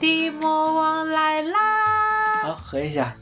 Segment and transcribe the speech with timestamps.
[0.00, 1.58] 的魔王来啦！
[2.42, 3.14] 好，合一下。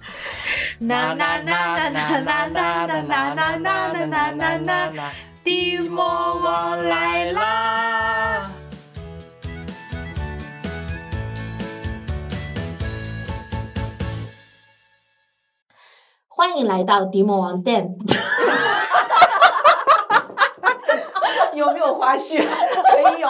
[0.78, 5.10] 呐呐呐呐呐呐呐呐呐呐呐呐呐呐！
[5.44, 8.50] 的魔王来啦！
[16.28, 17.96] 欢迎来到迪魔王店。
[21.54, 22.38] 有没有花絮？
[23.04, 23.28] 没有，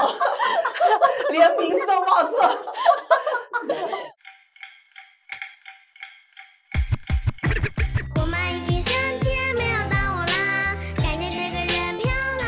[1.31, 2.72] 连名字都报错了。
[3.63, 3.69] 我
[8.27, 12.43] 们已经向前没有到我啦，感觉这个人漂亮，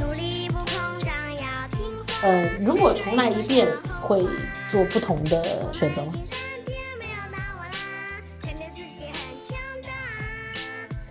[0.00, 0.66] 努力不膨
[1.04, 2.02] 胀，要听话。
[2.22, 3.68] 呃，如果重来一遍，
[4.00, 4.26] 会
[4.72, 6.12] 做不同的选择吗？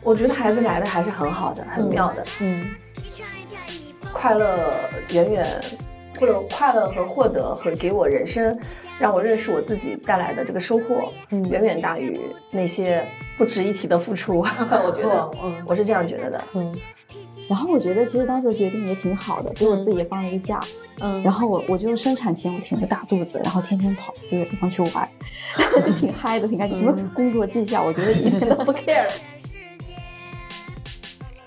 [0.02, 2.76] 我觉得孩子来的还是很好的，很妙的，嗯。
[4.12, 5.64] 快乐远远
[6.20, 8.54] 或者快乐和获得和给我人生，
[9.00, 12.18] 让我认识我自己带来的这个收获，嗯远远大于
[12.52, 13.04] 那些
[13.38, 14.40] 不值一提的付出。
[14.86, 16.44] 我觉得， 嗯我是这样觉得的。
[16.54, 16.78] 嗯
[17.50, 20.60] 然后我觉得其实当时决定也挺好的，给我自己也放了一个假。
[21.00, 25.10] 嗯，然后我我就生产前我挺着大肚子，然后天天跑这个地方去玩，
[25.86, 26.76] 就 挺嗨的，挺开心。
[26.80, 29.08] 什么工作绩效，我觉得一点都不 care。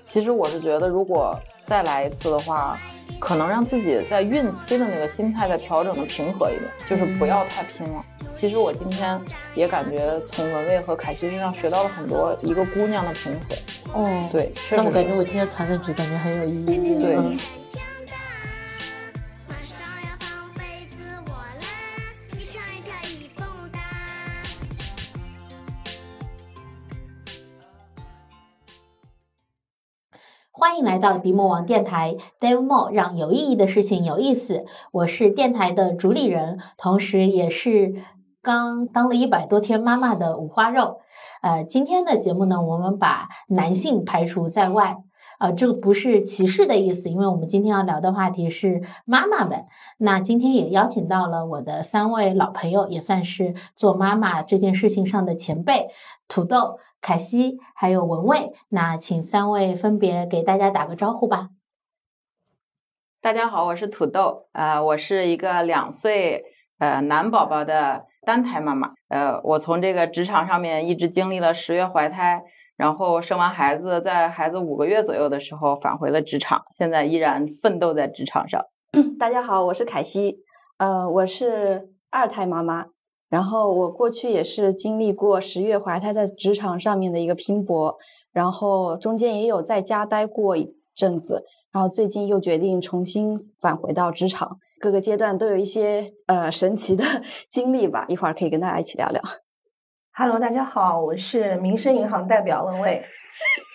[0.07, 2.79] 其实我是觉得，如果再来一次的话，
[3.21, 8.05] 可能让自己在孕期的那个心态再调整的平和一点，就是不要太拼了。
[8.33, 9.21] 其实我今天
[9.55, 14.01] 也感觉从文蔚和凯西身上学到了很多一个姑娘的平和。
[14.01, 16.99] 哦，对，确实那我感觉我今天传的局，感觉很有意义。
[16.99, 17.39] 对嗯
[30.61, 34.67] 欢迎来到迪魔王电台，Dave Mo 让有意义的事情有意思。
[34.93, 37.95] 我是电台的主理人，同时也是
[38.43, 40.99] 刚当了一百多天妈妈的五花肉。
[41.41, 44.99] 呃，今天的节目呢，我们把男性排除在外。
[45.41, 49.65] 呃，这个不是歧视的意思，因为我们今天要聊的话题是妈妈们。
[49.97, 55.89] 那今天也邀请到了我的三位老朋友，也算是做妈妈这件事情上的前辈，
[56.29, 58.53] 土豆、凯西还有文蔚。
[58.69, 61.49] 那请三位分别给大家打个招呼吧。
[63.23, 66.45] 大家好，我是土豆，呃，我是一个两岁
[66.79, 72.43] 呃男宝宝的单胎妈妈，呃，我从这个职场上面一直经历了十月怀胎，
[72.81, 78.59] 然后生完孩子，在孩子五个月左右的时候返回了职场，现在依然奋斗在职场上。
[79.19, 80.39] 大家好，我是凯西，
[80.79, 82.87] 呃，我是二胎妈妈。
[83.29, 87.95] 然后我过去也是经历过十月怀胎在职场上面的一个拼搏，
[88.33, 97.05] 然后中间也有在家待过一阵子，然后最近又决定重新返回到职场，各个阶段都有一些呃神奇的
[97.51, 99.21] 经历吧，一会儿可以跟大家一起聊聊。
[100.13, 103.03] Hello，大家好，我是民生银行代表文蔚。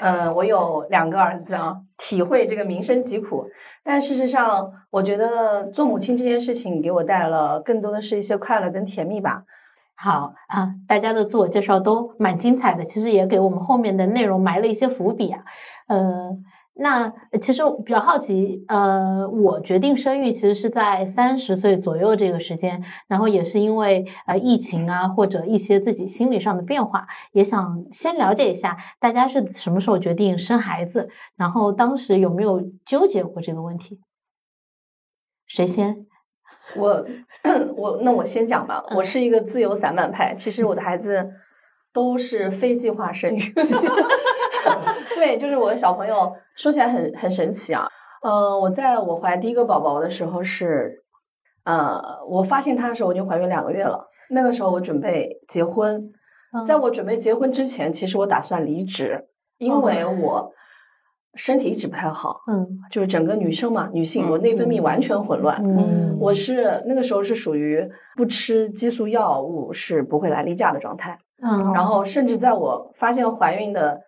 [0.01, 3.47] 嗯，我有两个儿子啊，体会这个民生疾苦。
[3.83, 9.43] 但事实上，我觉得做母亲这件事情给我带来了更多的是一些快乐跟甜蜜吧。
[9.95, 15.41] 好啊，大家的自我介绍都蛮精彩的，其实也给我们后面的内容埋了一些伏笔啊。
[15.87, 16.29] 呃，
[16.77, 17.09] 那
[17.41, 34.01] 其实我比较好奇，呃，我决定生育其实是在三十岁左右这个时间，然后也是因为呃疫情啊，或者一些自己心理上的变化，也想先了解一下大家是什么时候决定生孩子，然后当时有没有纠结过这个问题？
[35.47, 36.05] 谁先？
[36.75, 37.05] 我
[37.77, 41.31] 我那我先讲吧，我是一个自由散漫派，其实我的孩子
[41.95, 43.41] 都是非计划生育。
[45.15, 47.87] 对，就是我的小朋友，说起来很很神奇啊。
[48.21, 51.03] 呃，我在我怀第一个宝宝的时候是，
[51.63, 54.05] 呃，我发现他的时候我已经怀孕两个月了。
[54.31, 56.11] 那个时候我准备结婚，
[56.65, 59.27] 在我准备结婚之前，其实我打算离职，
[59.59, 60.51] 因为我
[61.35, 65.61] 身体一直不太好，嗯就是整个女生嘛，女性，嗯我内分泌完全混乱。
[65.63, 73.99] 嗯，我是那个时候是属于不吃激素药物是不会来例假的状态，嗯，然后甚至在我发现怀孕的，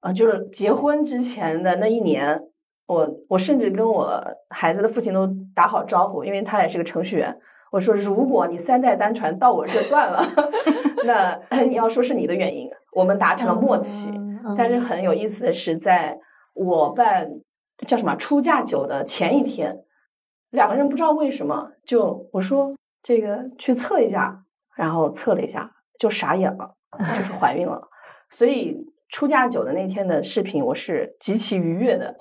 [0.00, 2.40] 呃，就是结婚之前的那一年，
[2.86, 7.36] 我我甚至跟我孩子的父亲都打好招呼，因为他也是个程序员。
[7.70, 10.22] 我说，如果你三代单传到我这断了，
[11.50, 12.68] 那你要说是你的原因。
[12.94, 16.18] 我们达成了默契，嗯但是很有意思的是，在
[16.52, 17.30] 我办
[17.86, 19.74] 叫什么出嫁酒的前一天，
[20.50, 24.44] 两个人不知道为什么就我说这个去测一下，
[24.76, 27.80] 然后测了一下就傻眼了，就 是怀孕了。
[28.30, 28.76] 所以
[29.10, 32.16] 出嫁酒的那天的视频，我是极其愉悦的。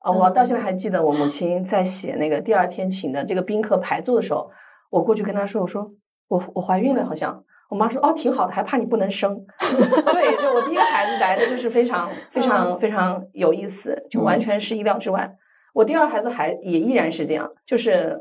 [0.00, 4.50] 啊，我到现在还记得我母亲在写那个第二天请的这个宾客排座的时候，
[4.90, 5.90] 我过去跟她说，我说
[6.28, 7.44] 我我怀孕了，好像。
[7.70, 9.44] 我妈说哦，挺好的，还怕你不能生。
[9.60, 15.30] 对，就我第一个孩子来的就是非常非常非常有意思，就完全是意料之外。
[15.74, 18.18] 我第二孩子还也依然是这样，就是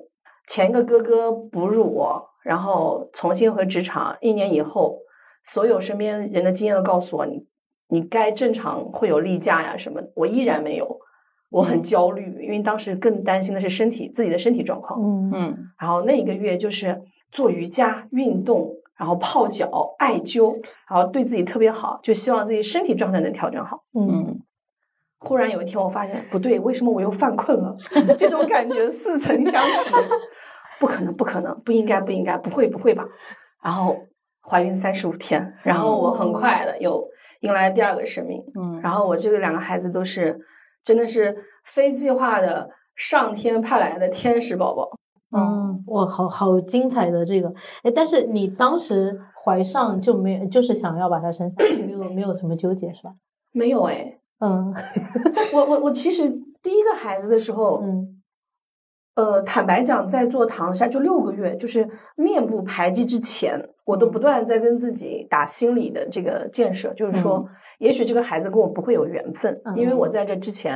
[0.50, 4.98] 前一个哥哥哺乳我，然后重新回职场，一年以后，
[5.44, 7.46] 所有身边人的经验都告诉我，你
[7.90, 10.98] 你该正常会有例假呀什么的，我依然没有，
[11.50, 14.98] 我很焦虑，因为当时更担心的是身体自己的身体状况。
[15.02, 17.02] 嗯嗯然后那一个月就是
[17.32, 20.54] 做瑜伽、运动，然后泡脚、艾灸，
[20.90, 23.84] 然后对自己特别好，就希望自己身体状态能调整好。
[23.94, 24.40] 嗯嗯
[25.20, 27.76] 忽然有一天，我发现不对，为什么我又犯困了？
[28.20, 29.96] 这种感觉似曾相识，
[30.80, 33.06] 不可能，不可能，不应该，不应该，不会，不会吧？
[33.64, 33.98] 然后
[34.42, 37.04] 怀孕三十五天，然后我很快的又
[37.42, 40.40] 迎来第二个生命，嗯，然后我这个两个孩子都是
[40.84, 41.36] 真的是
[41.66, 44.90] 非计划的上天派来的天使宝宝。
[45.36, 47.54] 嗯，哇，好好精彩的这个，
[47.84, 53.12] 哎，但是你当时怀上就没有，就是想要把它生下来，没有没有什么纠结是吧？
[53.52, 54.74] 没有哎，嗯
[55.54, 56.30] 我我我其实
[56.62, 58.17] 第一个孩子的时候，嗯
[59.18, 67.44] 呃，坦白讲，在做唐筛就六个月，就是面部排畸之前，我都不断在跟自己打心理的这个建设，就是说，
[67.80, 70.76] 也许这个孩子跟我不会有缘分，因为我在这之前，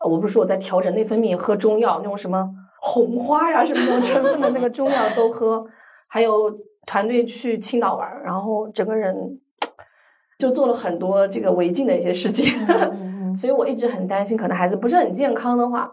[0.00, 2.48] 呃我不是说我在调整内分泌，喝中药那种什么
[2.80, 5.62] 红花呀什么那种成分的那个中药都喝，
[6.08, 6.50] 还有
[6.86, 9.14] 团队去青岛玩，然后整个人
[10.38, 12.46] 就做了很多这个违禁的一些事情。
[12.66, 15.90] 嗯 所以我一直很担心，可能孩子不是很健康的话，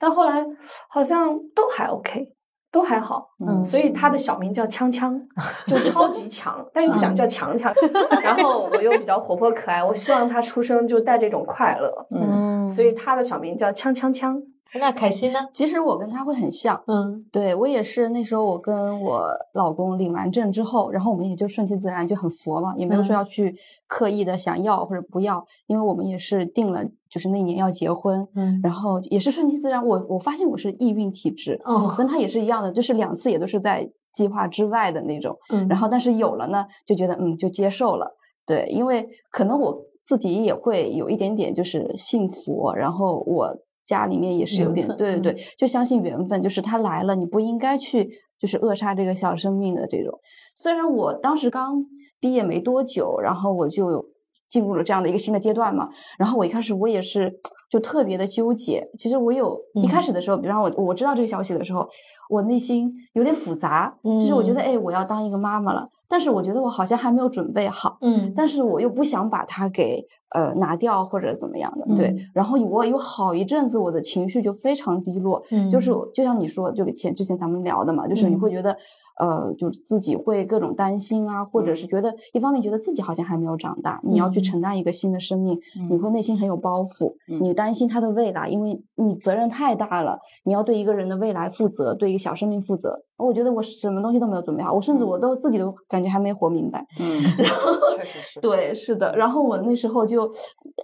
[0.00, 0.44] 但后来
[0.88, 2.26] 好像都还 OK，
[2.72, 3.28] 都还好。
[3.46, 5.20] 嗯所以他的小名叫锵锵，
[5.68, 7.72] 就超级强，但又不想叫强强。
[8.22, 14.42] 然后我又比较活泼可爱，我希望他出生就带这种快乐，嗯嗯，所以他的小名叫锵锵锵。
[14.78, 15.40] 那凯西呢？
[15.52, 19.24] 其实我跟他会很像，嗯对我也是那时候我跟我
[19.54, 23.54] 老公领完证之后，然后我们也就顺其自然，就很佛嘛，也没有说嗯要去
[23.86, 29.84] 刻意的想要或者不要，因为我们也是定了，就是那年要结婚，嗯然后也是顺其自然。
[29.84, 35.36] 我我发现我是易孕体质，哦跟他也是一样的，就是两次也都是在计划之外的那种。
[35.52, 43.56] 嗯，然后但是有了呢，就觉得嗯就接受了，对，因为可能我自己也会有一点点就是信佛，然后我
[43.90, 48.08] 家里面也是有点对对对，就相信缘分，就是他来了，你不应该去
[48.38, 50.16] 就是扼杀这个小生命的这种。
[50.54, 51.84] 虽然我当时刚
[52.20, 54.06] 毕业没多久，然后我就
[54.50, 55.88] 进入了这样的一个新的阶段嘛，
[56.18, 57.32] 然后我一开始我也是
[57.70, 58.90] 就特别的纠结。
[58.98, 60.02] 其实我有一开嗯。
[60.02, 61.88] 始的时候，比方我我知道这个消息的时候，
[62.28, 64.60] 我内心有点复杂，其实我觉得。
[64.60, 70.04] 嗯哎，我要当一个妈妈了，但是我觉得我好像还没有准备好，嗯，但是我又不想把它给
[70.34, 72.18] 呃拿掉或者怎么样的，对嗯。
[72.34, 75.70] 然后我有好一阵子我的情绪就非常低落，嗯。
[75.70, 78.40] 就是嗯就像你说，就前之前咱们聊的嘛，就是你嗯。
[78.40, 78.76] 会觉得
[79.20, 85.58] 呃，就自己会各种担心啊，或者是觉得一方面觉得自己好像还没有长大，你要去嗯承担一个新的生命，
[85.90, 93.04] 你会内心很有包袱，嗯你担心他的未来，因为你责任太大了，你要对一个人的未来负责，对一个小生命负责。
[93.18, 96.82] 我觉得我什么东西都没有准备好，我甚至我都自己都感觉还没活明白。
[96.98, 99.14] 嗯，然后确实是， 对，是的。
[99.14, 100.26] 然后我那时候就，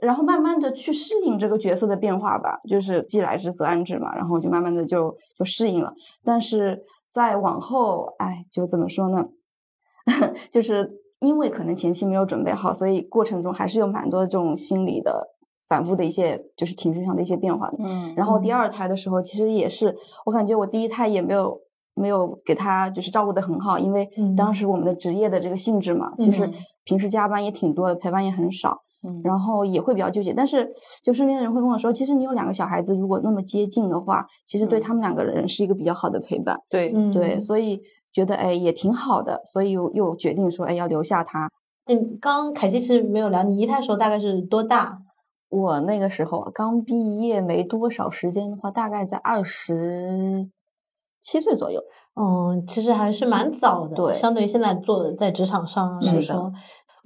[0.02, 4.14] 然后慢慢的去适应这个角色的变化吧，就是既来之则安之嘛。
[4.14, 5.90] 然后就慢慢的就就适应了。
[6.22, 6.78] 但是
[7.16, 9.24] 再往后，哎，就怎么说呢？
[10.52, 15.28] 就是因为可能前期没有准备好，所以过程中还是有蛮多这种心理的
[15.66, 17.78] 反复的一些，就是情绪上的一些变化的。
[17.80, 19.96] 嗯，然后第二胎的时候，其实也是，
[20.26, 21.58] 我感觉我第一胎也没有
[21.94, 26.52] 没有给他就是照顾的很好，因为嗯当时我们的职业的这个性质嘛，其实嗯
[26.84, 30.32] 平时加班也挺多的，陪伴也很少，嗯然后也会比较纠结。
[30.32, 30.68] 但是
[31.02, 36.58] 就身边的人会跟我说，其实你有两个小孩子，如果那么接近的话，其实对嗯他们两个人是一个比较好的陪伴。
[36.68, 37.80] 对，嗯对，所以
[38.12, 41.50] 觉得哎也挺好的，所以又又决定说哎要留下他。
[41.86, 44.98] 嗯，刚刚凯西其实没有聊，你姨太的时候大概是多大？
[45.48, 50.48] 我那个时候啊刚毕业没多少时间的话，大概在二十
[51.20, 51.80] 七岁左右。
[52.18, 56.52] 嗯，其实还是蛮早的，对相对于现在做在职场上来是的说，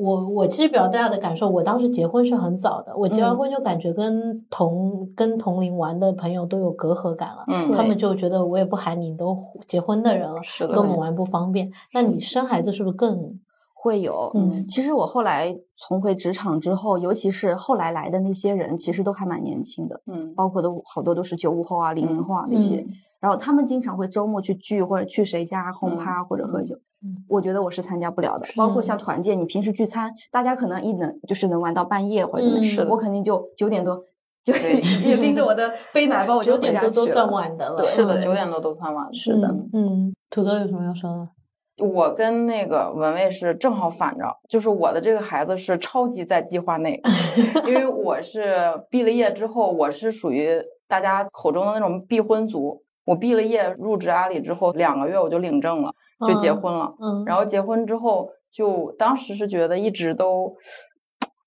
[0.01, 11.71] 我我其实比较大的感受，我当时结婚是很早的，我结完嗯婚就感觉跟同、跟同龄玩的朋友都有隔阂感了，嗯他们就觉得我也不喊你都结婚的人了，是的跟我们玩不方便。
[11.93, 13.39] 那你生孩子是不是更
[13.75, 22.77] 会有，嗯其实我后来重回职场之后，尤其是后来来的那些人，其实都还蛮年轻的，嗯包括都好多都是九五后啊、零零后啊那些。
[22.77, 22.89] 嗯
[23.21, 26.75] 然后他们经常会周末去聚，或者去谁家轰趴或者喝酒。
[27.03, 28.47] 嗯我觉得我是参加不了的。
[28.57, 32.45] 包括像团建，你平时聚餐，大家可能一能就是能玩到半夜或者
[32.77, 34.05] 怎么我肯定就九点多
[34.45, 34.55] 就
[35.07, 37.31] 也拎着我的 背奶包，我就九点多都算。
[37.31, 37.77] 晚的了。
[37.77, 39.11] 对是的，嗯九点多都算晚了。
[39.13, 41.29] 是的嗯嗯，土豆有什么要说的？
[41.87, 47.01] 我跟那个文蔚是正好反着，就是我的这个孩子是超级在计划内，
[47.67, 48.55] 因为我 是
[48.91, 52.83] 毕了业之后，我是属于大家口中的那种避婚族。
[53.07, 55.91] 我毕了业入职阿里之后，两个月我就领证了，
[56.27, 56.95] 就结婚了。
[57.01, 60.55] 嗯，然后结婚之后，就当时是觉得一直都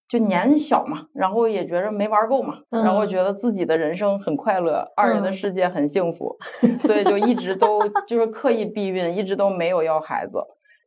[0.07, 6.35] 就年小嘛，然后也觉着没玩够嘛，然后嗯觉得自己的人生很快乐，二人的嗯世界很幸福，
[6.81, 10.37] 所以就一直都就是刻意避孕，一直都没有要孩子，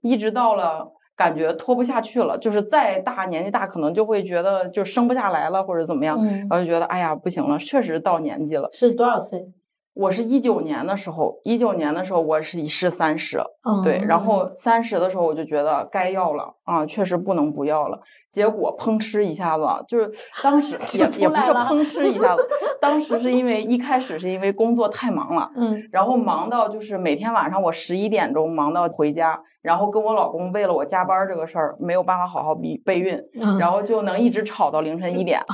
[0.02, 0.92] 一直到了。
[1.16, 8.68] 感觉拖不下去了，就是再大年纪大，可能就会觉得就生不下来了，或者怎么样，嗯然后就觉得哎呀不行了，确实到年纪了。
[8.70, 9.40] 是多少岁？
[9.96, 17.98] 我是一九年的时候，一九年的时候我是是三十，嗯对，然后三十的时候我就觉得该要了啊，确实不能不要了。
[18.30, 20.10] 结果砰哧一下子，就是
[20.42, 21.82] 当时 也也不是砰。
[21.82, 22.46] 哧一下子，
[22.78, 25.82] 当时是因为一开始是因为工作太忙了，嗯。
[25.90, 35.40] 然后忙到就是每天晚上我十一点钟忙到回家，然后跟我老公为了我加班这个事儿没有办法好好备备孕，嗯，然后就能一直吵到凌晨一点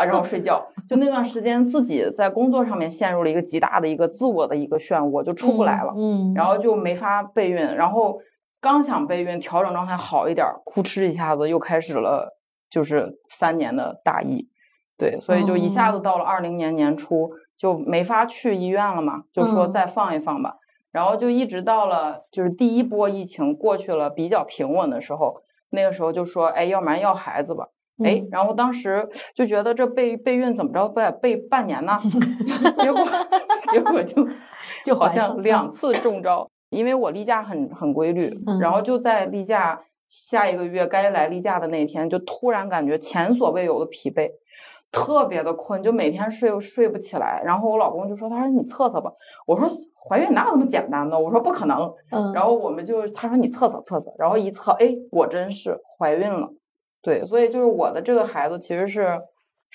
[0.00, 0.66] 啊，然后睡觉。
[0.88, 5.92] 就那段时间自己在工作上面陷入了一个极大的一个自我的一个漩涡，就出不来了。
[5.96, 8.18] 嗯，然后就没法备孕，然后
[8.60, 12.36] 刚想备孕，调整状态好一点儿，哭哧一下子又开始了，
[12.68, 14.48] 就是三年的大疫，
[14.98, 20.56] 对，所以就一下子哦到了二零年年初就没法去医院了嘛，就说嗯再放一放吧，
[20.90, 25.36] 然后就一直到了就是第一波疫情过去了，比较平稳的时候，
[25.70, 27.68] 那个时候就说，哎，要不然要孩子吧。
[28.04, 31.96] 哎嗯，然后当时就觉得这备备孕怎么着备备半年呢？
[32.76, 33.02] 结果
[33.72, 34.26] 结果就
[34.84, 44.28] 就好像两 次中招，因为我例假很很规律，嗯然后就在例假下一个月该来例假的那天，就突然感觉前所未有的疲惫，
[44.90, 47.40] 特别的困，就每天睡睡不起来。
[47.44, 49.12] 然后我老公就说：“他说你测测吧。”
[49.46, 49.68] 我说
[50.08, 56.48] ：“怀孕哪有那么简单的？”我说：“不可能。”嗯，然后我们就他说你测测测测，然后一测，哎，果真是怀孕了。
[57.02, 59.20] 对，所以就是我的这个孩子其实是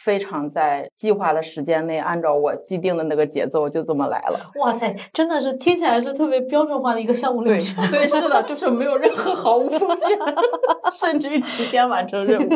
[0.04, 4.40] 非常在计划的时间内，按照我既定的那个节奏就这么来了。
[4.60, 7.84] 哇塞，真的是听起来是特别标准化的一个项目流对程。
[7.92, 10.08] 对，是的，就是没有任何毫无风险，
[10.94, 12.50] 甚至于提前完成任务。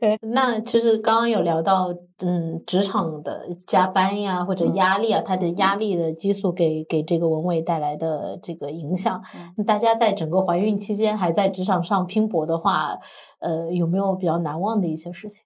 [0.00, 1.88] 哎， 那其实刚刚有聊到，
[2.24, 9.22] 嗯，职场的加班呀，或者嗯压力啊，它的压力的激素给给这个文伟带来的这个影响。
[9.66, 12.98] 大家在整个怀孕期间还在职场上拼搏的话，
[13.40, 15.42] 呃，有没有比较难忘的一些事情？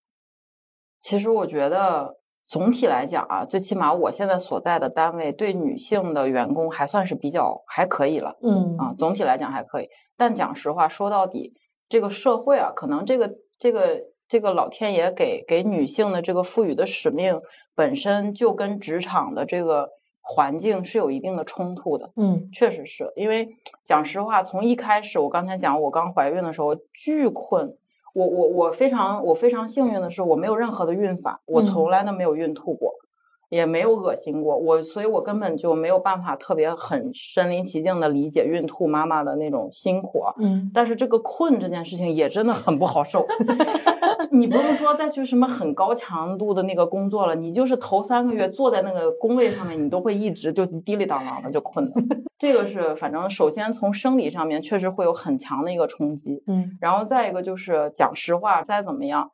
[1.00, 8.36] 其实我觉得总体来讲啊，最起码我现在所在的单位对女性的员工还算是比较还可以了。
[8.42, 9.88] 嗯啊，总体来讲还可以。
[10.16, 11.52] 但讲实话，说到底，
[11.88, 17.40] 这个社会啊，可能这个这个这个老天爷给给女性的这个赋予的使命，
[17.74, 19.88] 本身就跟职场的这个
[20.20, 22.12] 环境是有一定的冲突的。
[22.16, 23.48] 嗯确实是因为
[23.84, 27.76] 讲实话，从一开始，我刚才讲我刚怀孕的时候巨困。
[28.14, 32.92] 我我我非常我非常幸运的是，我没有任何的孕反，我嗯从来都没有孕吐过。
[33.50, 40.32] 也没有恶心过我，所以我根本就没有办法特别很身临其境的理解孕吐妈妈的那种辛苦啊。
[40.38, 43.26] 嗯但是这个困这件事情也真的很不好受。
[44.32, 51.92] 你不是说再去什么很高强度的那个工作了，你就是头三个月坐在那个工位上面，你都会一直就滴里当啷的就困了。
[52.38, 59.28] 这个是反正首先从生理上面确实会有很强的一个冲击，嗯然后再一个就是讲实话，再怎么样。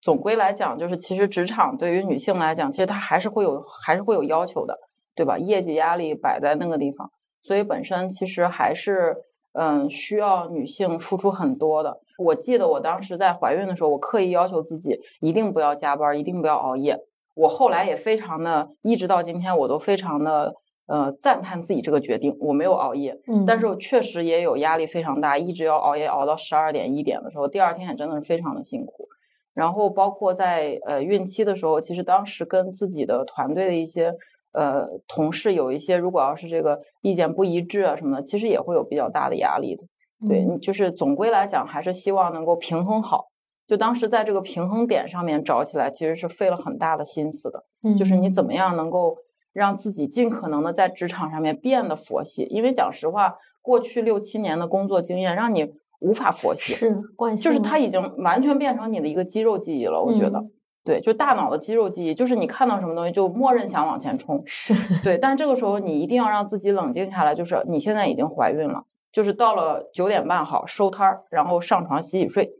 [0.00, 4.78] 总归来讲，就是其实职场对于女性来讲，其实它还是会有还是会有要求的，
[5.14, 5.36] 对吧？
[5.38, 7.10] 业绩压力摆在那个地方，
[7.42, 9.14] 所以本身其实还是
[9.52, 12.00] 嗯需要女性付出很多的。
[12.18, 16.98] 我记得我当时在怀孕的时候，我刻意要求自己一定不要加班，一定不要熬夜。
[17.34, 20.54] 我后来也非常的，一直到今天我都非常的
[20.86, 23.18] 呃赞叹自己这个决定，我没有熬夜。
[23.26, 29.08] 嗯，但是我确实也有压力非常大，一直要熬夜熬到十二点一点的时候，第二天也真的是非常的辛苦。
[29.54, 34.14] 然后包括在呃孕期的时候，其实当时跟自己的团队的一些
[34.52, 39.82] 呃同事有一些，如果要是这个意见不一致啊什么的，其实也会有比较大的压力的。
[40.28, 43.26] 对，就是总归来讲，还是希望能够平衡好。
[43.66, 47.64] 就当时在这个平衡点上面找起来，其实是费了很大的心思的。
[47.96, 49.16] 就是你怎么样能够
[49.52, 60.02] 让自己尽可能的在职场上面变得佛系，因为讲实话，过去六七年的工作经验让你无法佛系，是惯性，就是它已经完全变成你的一个肌肉记忆了。
[60.02, 60.50] 我觉得，嗯
[60.82, 64.42] 对，就大脑的肌肉记忆，就是你看到什么东西就默认想往前冲。
[64.46, 72.50] 是对，但这个时候你一定要让自己冷静下来，就是你现在已经怀孕了，就是到了九点半好收摊儿，然后上床洗洗睡。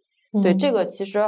[0.42, 1.18] 对，这个个其实，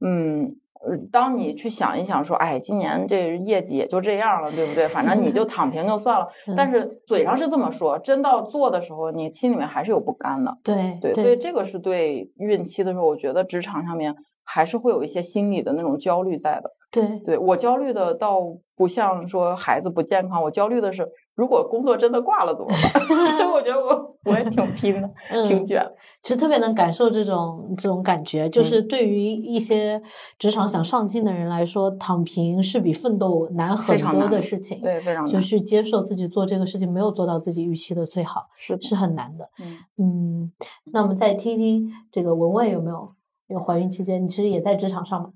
[0.00, 4.86] 嗯，呃当你去想一想说，哎，今年这业绩也就这样了，对不对？
[4.88, 6.26] 反正你就躺平就算了。
[6.56, 10.56] 但是嘴上是这么说，真到做的时候，你心里面还是有不甘的。
[10.64, 16.70] 对对，所以这个是对孕期的时候，我觉得职场上面还是会有一些心理的那种焦虑在的。
[16.90, 18.40] 对对我焦虑的倒
[18.76, 22.78] 不像说孩子不健康，我焦虑的是如果工作真的挂了怎么办？
[23.36, 25.10] 所以我觉得我我也挺 拼的，
[25.48, 25.84] 挺嗯卷。
[26.20, 30.00] 其实特别能感受这种这种感觉，就是对于一些
[30.38, 34.80] 职场想上进的人来说，躺平是比奋斗难很多的事情。
[34.80, 35.32] 对，非常难。
[35.32, 39.48] 就是接受自己做这个事情没有做到自己预期的最好，是是很难的。
[39.60, 40.52] 嗯嗯，
[40.92, 43.12] 那我们再听听这个文文有没有？
[43.48, 45.28] 有怀孕期间，你其实也在职场上嘛？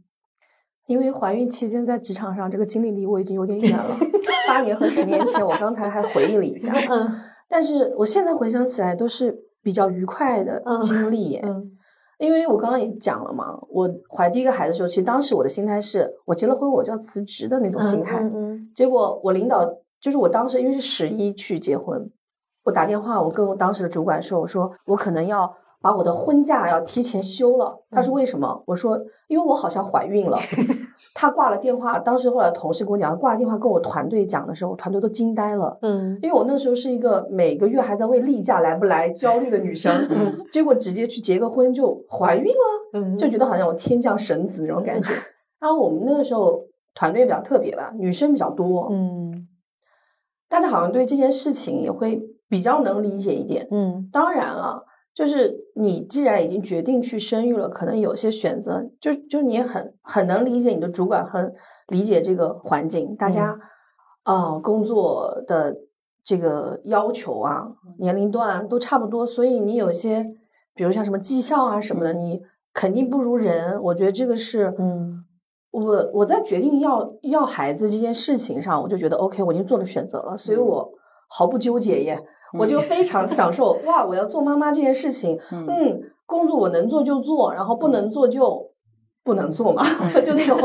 [0.86, 3.96] 因为怀孕期间在职场上这个经历离我已经有点远了，
[4.46, 7.10] 八年和十年前，我刚才还回忆了一下，嗯
[7.48, 11.40] 但是我现在回想起来都是比较愉快的嗯经历耶。
[11.44, 11.72] 嗯
[12.18, 18.20] 因为我刚刚也讲了嘛，我怀第一个孩子的时候，其实当时我的心态是我结了婚我就要辞职的那种心态。
[18.22, 19.62] 嗯嗯结果我领导
[20.00, 22.10] 就是我当时因为是十一去结婚，
[22.64, 27.84] 我打电话我跟我当时的主管说，我说我可能要把我的婚假要提前休了。
[27.90, 28.62] 他说为什么？
[28.68, 30.38] 我说因为我好像怀孕了。
[31.14, 35.78] 他挂了电话，当时后来同事跟我讲，挂了电话跟我团队讲的时候，我团队都惊呆了。
[35.82, 39.92] 嗯因为我那时候是一个每个月还在为例假来不来焦虑的女生，
[40.50, 42.90] 结果直接去结个婚就怀孕了。
[42.94, 45.10] 嗯，就觉得好像我天降神子那种感觉。
[45.60, 46.62] 然后我们那个时候
[46.94, 49.48] 团队比较特别吧，女生比较多，嗯
[50.48, 53.66] 大家好像对这件事情也会比较能理解一点。
[53.70, 61.52] 嗯当然了，就是你既然已经决定去生育了，可能有些选择，就就你也很很能理解你的主管，很
[61.88, 63.58] 理解这个环境，大家
[64.24, 65.76] 呃工作的
[66.24, 67.66] 这个要求啊，
[67.98, 70.24] 年龄段啊都差不多，所以你有些，
[70.74, 72.40] 比如像什么绩效啊什么的，你
[72.72, 73.78] 肯定不如人。
[73.82, 75.24] 我觉得这个是，嗯
[75.72, 80.90] 我我在决定要要孩子这件事情上，我就觉得 OK，我已经做了选择了，所以我
[81.28, 82.18] 毫不纠结耶。
[82.52, 84.04] 我就非常享受哇！
[84.04, 88.70] 我要做妈妈这件事情，嗯嗯，工作我能做就做，然后不能做就
[89.24, 89.82] 不能做嘛，
[90.24, 90.58] 就那种，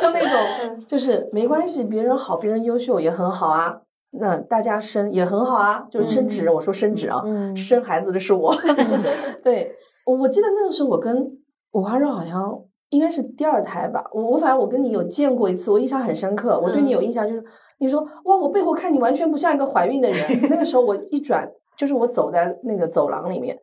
[0.00, 3.74] 就那种，就是没关系，别人好，别人优秀也很好啊，
[4.12, 8.54] 那大家生也很好啊，就是升职，我说升职啊，嗯生孩子的是我，
[9.42, 9.72] 对
[10.06, 11.30] 我我记得那个时候我跟
[11.72, 12.60] 五花肉好像。
[12.90, 16.58] 应该是第二胎吧，我我反正我跟你有见过一次，我印象很深刻。
[16.60, 17.44] 我对你有印象，就是
[17.80, 20.20] 你说哇，我背后看你完全不像一个怀孕的人。
[20.48, 23.58] 那个时候我一转，就是我走在那个走廊里面，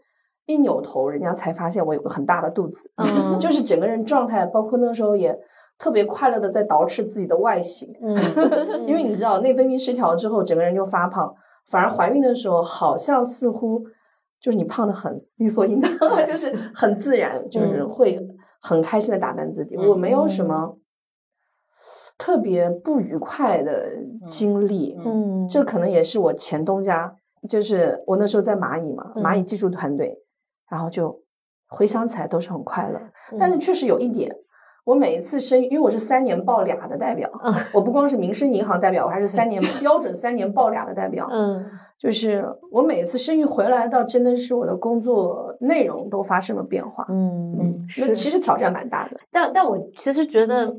[0.48, 3.40] 一扭头，人家才发现我有个很大的肚子，嗯。
[3.40, 5.38] 就是整个人状态，包括那个时候也
[5.78, 8.16] 特别快乐的在捯饬自己的外形，嗯，
[8.88, 11.34] 因为你知道内分泌失调之后，整个人就发胖，
[11.68, 13.84] 反而怀孕的时候好像似乎
[14.42, 15.92] 就是你胖的很理所应当，
[16.26, 17.90] 就是很自然，就是嗯。
[17.90, 18.20] 会
[18.60, 19.76] 很开心的打扮自己。
[19.76, 20.76] 嗯我没有什么
[22.18, 23.90] 特别不愉快的
[24.28, 27.16] 经历，嗯这可能也是我前东家，
[27.48, 30.18] 就是我那时候在蚂蚁嘛，蚂蚁技术团队，
[30.70, 31.22] 然后就
[31.68, 33.00] 回想起来都是很快乐。
[33.40, 34.36] 但是确实有一点，
[34.84, 37.30] 我每一次生，因为我是三年报俩的代表，
[37.72, 41.28] 我不光是民生银行代表，我还是三年 标准三年报俩的代表。
[41.32, 41.64] 嗯
[42.00, 47.04] 就是我每一次生育回来，到真的是我的工作内容都发生了变化。
[47.10, 49.20] 嗯嗯，那其实挑战蛮大的。
[49.32, 50.72] 但但我其实觉得，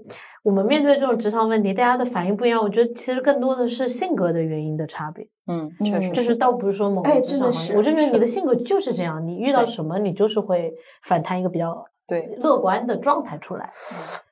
[0.42, 2.62] 我们面对这种职场问题，大家的反应不一样。
[2.62, 6.36] 我觉得其实更多的是性格的原因的差别，嗯，确实，就是。
[6.36, 10.72] 倒不是说某个哎职真的是场环境我就觉得你的性格就是这样，你遇到什么你就是会
[11.02, 13.68] 反弹一个比较对，乐观的状态出来。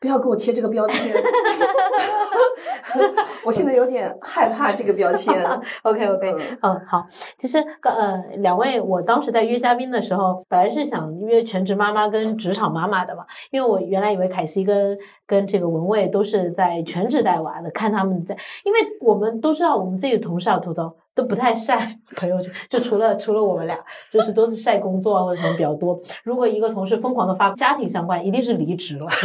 [0.01, 1.15] 不要给我贴这个标签，
[3.45, 5.45] 我现在有点害怕这个标签。
[5.83, 7.07] OK OK，嗯嗯，好。
[7.37, 18.35] 其实呃，两位，我当时在约嘉宾的时候，本来是想约全职妈妈跟职场妈妈的嘛，因为我原来以为凯西跟跟这个文蔚都是在全职带娃的，看他们在，
[18.65, 23.77] 因为我们都知道我们自己的同事啊，吐槽都不太晒朋友圈，就除了除了我们俩，
[24.09, 26.01] 就是都是晒工作啊或者什么比较多。
[26.23, 29.07] 如果一个同事疯狂的发家庭相关，一定是离职了。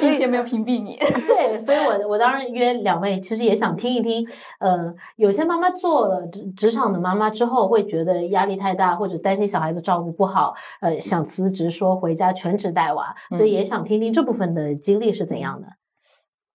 [0.00, 0.96] 并且没有屏蔽你。
[1.26, 4.24] 对，所以我我当时约两位，其实也想听一听，
[4.60, 15.66] 呃，有些妈妈做了职职场的妈妈之后，会觉得压力太大，或者担心小孩子照顾不好，呃，想辞职说回家全职带娃，所以也想听听这部分的经历是怎样的。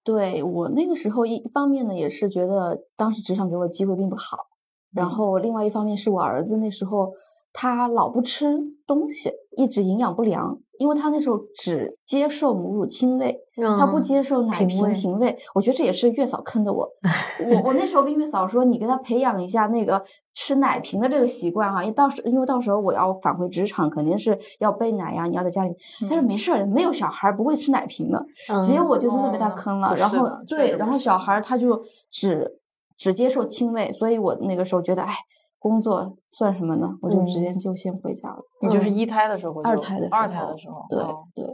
[0.04, 4.38] 对我那个时候一一方面呢，也是觉得当时职场给我机会并不好，
[4.92, 5.10] 然嗯。
[5.10, 7.14] 后另外一方面是我儿子那时候
[7.54, 13.40] 他老不吃东西，一直营养不良，因为他那时候只接受母乳亲喂，
[13.78, 15.38] 他不嗯接受奶瓶喂瓶瓶喂。
[15.54, 16.90] 我觉得这也是月嫂坑的我。
[17.50, 20.02] 我我那时候跟月嫂说，你给他培养一下那个
[20.34, 25.74] 吃奶瓶的这个习惯哈，因为到时因为到时候我要返回职场，肯定是要备奶呀，你要在家里。
[26.02, 28.26] 他说没事儿，没有小孩儿不会吃奶瓶的。
[28.62, 32.60] 结果我就真的被他哦坑了，不然后对，然后小孩儿他就只
[32.98, 35.14] 只接受亲喂，所以我那个时候觉得，哎，
[35.64, 36.90] 工作算什么呢？
[37.02, 38.40] 我就直接就先回家了。
[38.62, 41.46] 你就是一胎的时候就，二胎的时二胎的时候，对哦对，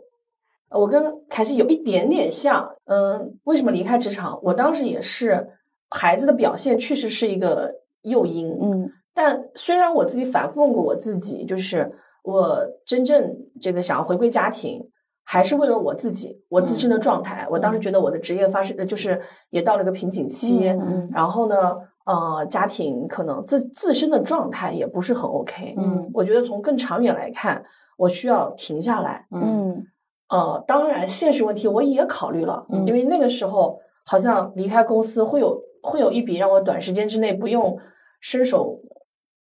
[0.72, 4.40] 我跟凯西有一点点像，嗯，为什么离开职场？
[4.42, 5.48] 我当时也是，
[5.92, 11.92] 孩子的表现确实是一个诱因，嗯但虽然我自己反复问过我自己，就是
[12.24, 14.90] 我真正这个想要回归家庭，
[15.24, 17.48] 还是为了我自己，我自身的状态。
[17.52, 20.64] 我当时觉得我的职业发生，呃就是也到了一个瓶颈期，
[21.12, 21.76] 然后呢，
[22.10, 25.76] 呃，家庭可能自自身的状态也不是很 OK。
[25.78, 27.64] 嗯我觉得从更长远来看，
[27.98, 29.28] 我需要停下来。
[29.30, 29.88] 嗯嗯
[30.30, 37.78] 呃，当然，现实问题我也考虑了，嗯因为那个时候好像离开公司会有会有一笔让我短时间之内不用
[38.20, 38.80] 伸手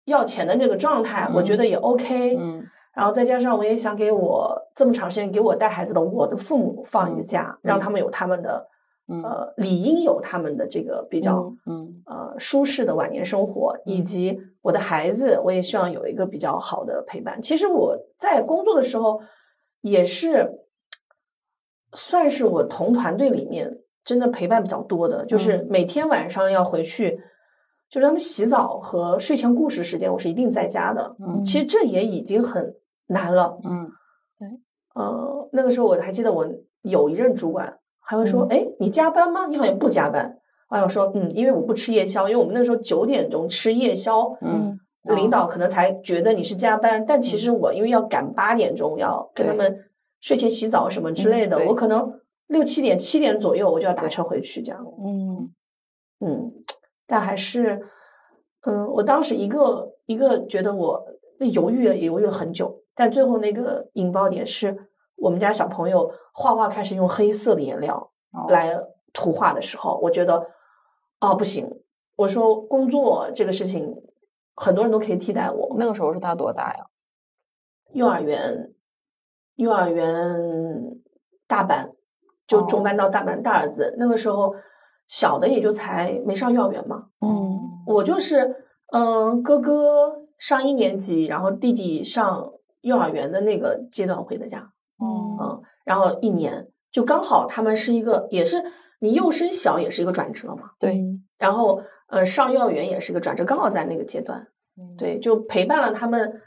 [0.06, 2.36] 要钱的那个状态，我觉得也 OK。
[2.36, 2.64] 嗯
[2.96, 8.64] 然后再加上我也想给我这么长时间给我带孩子的我的父母放一个假，让他们有他们的嗯
[9.08, 17.40] 呃理应有他们的这个比较嗯呃舒适的晚年生活，以及我的孩子，我也希望有一个比较好的陪伴。
[17.40, 19.20] 其实我在工作的时候，
[19.80, 20.60] 也是
[21.92, 25.66] 算是我同团队里面真的陪伴比较多的，就是。
[25.70, 27.18] 每天晚上要回去，
[27.88, 31.16] 就是他们洗澡和睡前故事时间，我是一定在家的。
[31.20, 32.74] 嗯其实这也已经很
[33.06, 33.58] 难了。
[33.64, 33.88] 嗯。
[34.38, 34.48] 对。
[34.94, 36.46] 呃，那个时候我还记得我
[36.82, 39.46] 有一任主管还会说：“哎、你加班吗？
[39.48, 40.38] 你好像不加班。”
[40.70, 44.78] 我想说：“嗯，因为我不吃夜宵，因为我们那时候九点钟吃夜宵，嗯
[45.14, 49.76] 领导可能才觉得你是加班，但其实我因为要赶八点钟要跟他们
[50.20, 52.12] 睡前洗澡什么之类的，对我可能
[52.48, 54.84] 六七点、七点左右我就要打车回去，这样。
[54.98, 55.52] 嗯
[56.18, 56.52] 嗯，
[57.06, 57.80] 但还是，
[58.66, 61.04] 嗯，我当时一个一个觉得我
[61.38, 64.76] 犹豫了，也犹豫了很久，但最后那个引爆点是
[65.16, 68.46] 我们家小朋友画画开始用黑色的颜料哦。
[68.48, 68.76] 来
[69.12, 70.46] 涂画的时候，我觉得，
[71.18, 71.68] 啊，不行，
[72.16, 73.94] 我说工作这个事情，
[74.54, 75.74] 很多人都可以替代我。
[75.78, 76.86] 那个时候是他多大呀？
[77.92, 78.74] 幼儿园，
[79.54, 80.98] 幼儿园
[81.46, 81.92] 大班，
[82.46, 82.82] 就中哦。
[82.82, 83.94] 班到大班，大儿子。
[83.98, 84.54] 那个时候
[85.06, 87.58] 小的也就才没上幼儿园嘛，嗯。
[87.86, 88.56] 我就是，
[88.92, 98.62] 嗯、哥哥上一年级，然后弟弟上幼儿园的那个阶段回的家，嗯嗯，然后一年就刚好他们是一个，也是
[99.00, 101.00] 你幼升小也是一个转折嘛，对，
[101.38, 104.46] 然后呃上幼儿园也是一个转折，刚好在那个阶段，
[104.96, 106.40] 对，就陪伴了他们，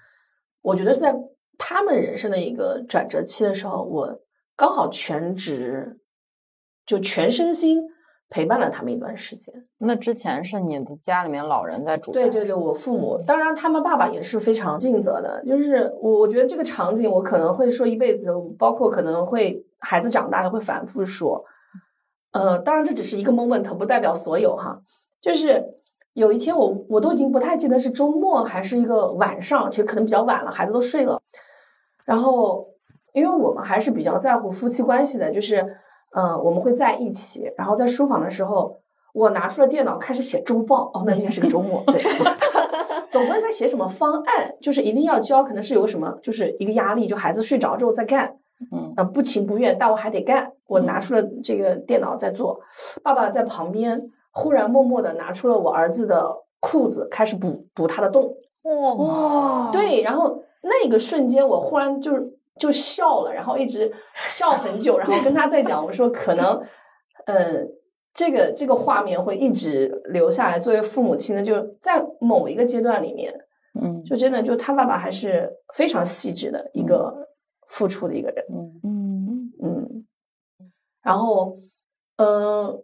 [0.62, 1.16] 我觉得是在
[1.58, 4.22] 他们人生的一个转折期的时候，我
[4.56, 6.00] 刚好全职，
[6.86, 7.84] 就全身心
[8.30, 9.54] 陪伴了他们一段时间。
[9.80, 15.44] 那之前是你的家里面老人在主对对对，我父母，当然他们爸爸也是非常尽责的。
[15.46, 21.44] 就是我我觉得这个场景，我可能会说一辈子，包括可能会孩子长大了会反复说。
[22.32, 24.80] 呃，当然这只是一个 moment，不代表所有哈。
[25.20, 25.66] 就是
[26.14, 31.20] 有一天我我都已经不太记得是周末还是一个晚上，其实可能比较晚了，孩子都睡了。
[32.06, 32.68] 然后
[33.14, 35.66] 因为我们还是比较在乎夫妻关系的，就是
[36.14, 38.78] 呃我们会在一起，然后在书房的时候。
[39.12, 42.00] 我拿出了电脑开始写周报，哦，那应该是个周末，对，
[43.10, 48.38] 总不能在写什么方案，就是一定要交，可能是有什么，就是一个压力，就孩子睡着之后再干，
[48.72, 50.52] 嗯呃，不情不愿，但我还得干。
[50.68, 52.60] 我拿出了这个电脑在做，
[53.04, 54.00] 爸爸在旁边
[54.32, 58.36] 忽然默默的拿出了我儿子的裤子，开始补补他的洞。
[58.64, 63.92] 哇，对，然后那个瞬间，我忽然就是就笑了，然后一直
[64.28, 66.62] 笑很久，然后跟他在讲，我说可能，
[67.26, 67.66] 呃，
[68.14, 70.60] 这个这个画面会一直留下来。
[70.60, 73.34] 作为父母亲的，就在某一个阶段里面，
[73.82, 77.30] 嗯就真的就他爸爸还是非常细致的一个
[77.68, 78.46] 付出的一个人。
[78.52, 80.06] 嗯嗯嗯，
[81.02, 81.58] 然后，
[82.18, 82.84] 呃，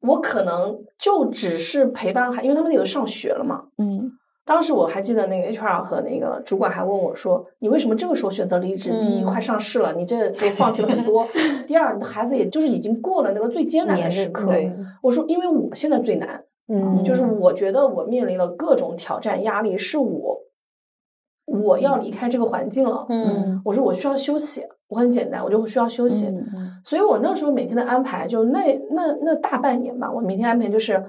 [0.00, 3.68] 我可能就只是陪伴孩，因为他们有上学了嘛。
[3.78, 4.12] 嗯
[4.46, 8.90] 当时我还记得那个 HR 和那个主管还问我说：“你为什么这个时候选择离职？
[9.00, 11.24] 第一，嗯快上市了，你这都放弃了很多；
[11.66, 14.54] 第二，你的孩子也就是已经过了那个最艰难的时刻。
[15.02, 20.38] 我说：“因为我现在最难，嗯，就是我觉得我面临了各种挑战压力，是我
[21.46, 23.06] 我要离开这个环境了。
[23.08, 26.26] 嗯我说我需要休息，我很简单，我就需要休息。
[26.26, 26.44] 嗯
[26.84, 31.02] 所以我那时候每天的安排，就那那那大半年吧，我每天安排就是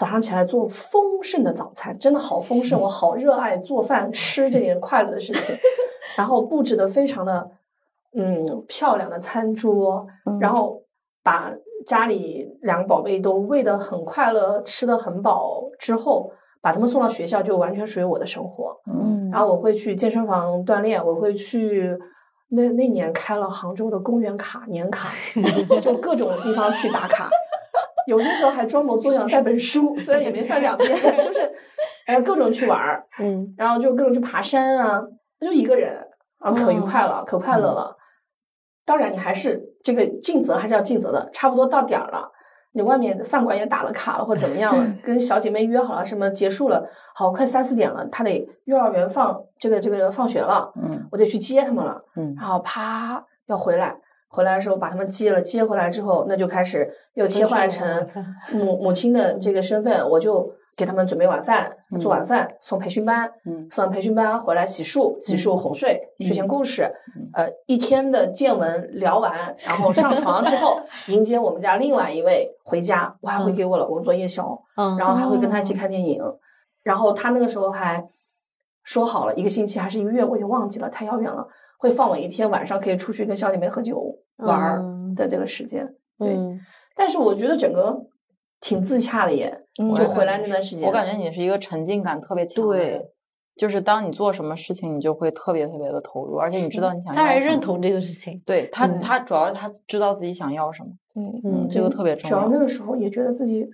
[0.00, 5.54] 早上起来做丰盛的早餐，真的好丰盛，我好热爱做饭吃这件快乐的事情。
[6.16, 7.50] 然后布置的非常的
[8.16, 10.06] 嗯漂亮的餐桌，
[10.40, 10.80] 然后
[11.22, 11.52] 把
[11.86, 16.32] 家里两个宝贝都喂得很快乐，吃得很饱之后，
[16.62, 18.74] 把他们送到学校，就完全属于我的生活。
[18.90, 21.94] 嗯，然后我会去健身房锻炼，我会去
[22.48, 25.10] 那那年开了杭州的公园卡年卡，
[25.82, 27.28] 就各种地方去打卡。
[28.10, 30.90] 有些时候还装模作样带本书，虽然也没翻两遍，
[31.24, 31.50] 就是
[32.06, 35.00] 哎各种去玩儿，嗯然后就各种去爬山啊，
[35.38, 35.96] 他就一个人
[36.38, 37.96] 啊，可愉快了，可快乐了。
[38.84, 42.28] 当然，你还是这个尽责还是要尽责的，差不多到点儿了。
[42.72, 53.96] 你外面饭馆也打了卡了，或者怎么样了，跟小姐妹约好了，什么结束了，好，快三四点了，她得幼儿园放这个这个放学了，嗯我得去接他们了，嗯然后啪要回来，
[54.30, 58.08] 回来的时候把他们接了，接回来之后，那就开始又切换成
[58.54, 61.68] 母母亲的这个身份，我就给他们准备晚饭，
[62.00, 66.90] 做晚饭，送培训班，嗯送完培训班回来洗漱，洗漱哄睡，睡前故事，
[67.34, 69.32] 呃，一天的见闻聊完，
[69.66, 76.22] 然后 上床之后迎接我们家另外一位回家，我还会给我老公做夜宵，嗯，然后还会跟他一起看电影，
[76.84, 78.02] 然后他那个时候还
[78.82, 81.46] 说好了一个星期还是一个月，我已经忘记了，太遥远了，
[81.78, 86.60] 会放我一天晚上可以出去跟小姐妹喝酒玩的这个时间，对，嗯
[86.94, 88.06] 但是我觉得整个
[88.60, 92.98] 挺自洽的耶，嗯就回来那段时间，我感觉你是一个沉浸感特别强的人。
[92.98, 93.10] 对
[93.56, 102.48] 就是当你做什么事情，你就会特别特别的投入，而且你知道你想要他还认同这个事情，对他，对他主要是他知道自己想要什么，对，嗯，这个特别重要主要要。
[102.48, 103.68] 那个时候也觉得自己，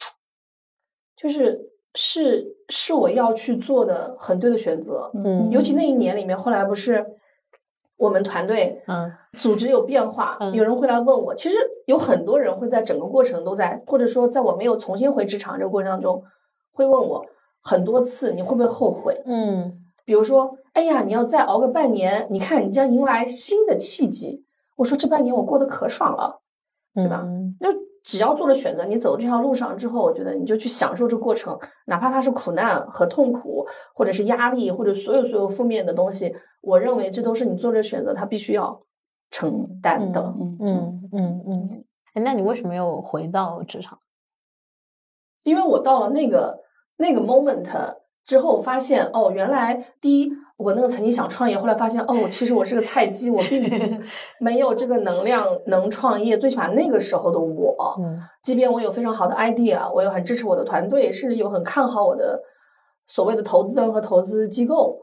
[1.16, 7.04] 就是是是我要去做的很对的选择，嗯尤其那一年里面，后来不是
[7.96, 16.22] 我们团队嗯组织有变化，嗯有人会来问我，其实有很多人会在整个过程都在，或者说在我没有重新回职场这个过程当中，
[16.72, 17.24] 会问我
[17.62, 19.22] 很多次，你会不会后悔？
[19.26, 24.44] 嗯比如说，哎呀，你要再熬个半年，你看你将迎来新的契机。
[24.76, 26.40] 我说这半年我过得可爽了。
[26.94, 27.24] 对吧
[27.58, 27.68] 就
[28.02, 38.82] 只要做了选择，你走这条路上之后，我觉得你就去享受这过程，哪怕它是苦难和痛苦，或者是压力，或者所有所有负面的东西，我认为这都是你做这选择，它必须要
[39.30, 40.20] 承担的。
[40.38, 41.84] 嗯嗯嗯嗯，
[42.14, 43.98] 哎，那你为什么又回到职场？
[45.44, 46.60] 因为我到了那个
[46.96, 53.76] 那个 moment 之后，发现哦，原来第一，我那个曾经想创业，后来发现哦，其实我是个菜鸡，我并不
[54.38, 56.38] 没有这个能量能创业。
[56.38, 62.40] 最起码那个时候的我，嗯即便我有非常好的 idea，我有很支持我的团队，甚至有很看好我的
[63.06, 64.98] 所谓的投资人和投资机构，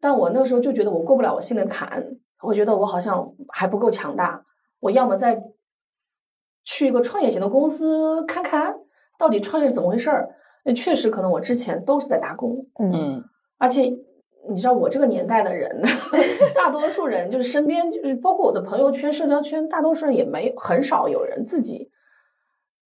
[0.00, 2.04] 但我那个时候就觉得我过不了我心里的坎，
[2.42, 4.42] 我觉得我好像还不够强大，
[4.80, 5.40] 我要么再
[6.64, 8.74] 去一个创业型的公司看看，
[9.18, 10.28] 到底创业是怎么回事儿。
[10.64, 13.24] 那确实可能我之前都是在打工，嗯嗯
[13.58, 13.94] 而且
[14.48, 15.82] 你知道我这个年代的人，
[16.54, 21.90] 大多数人就是身边就是包括我的朋友圈、社交圈，大多数人也没很少有人自己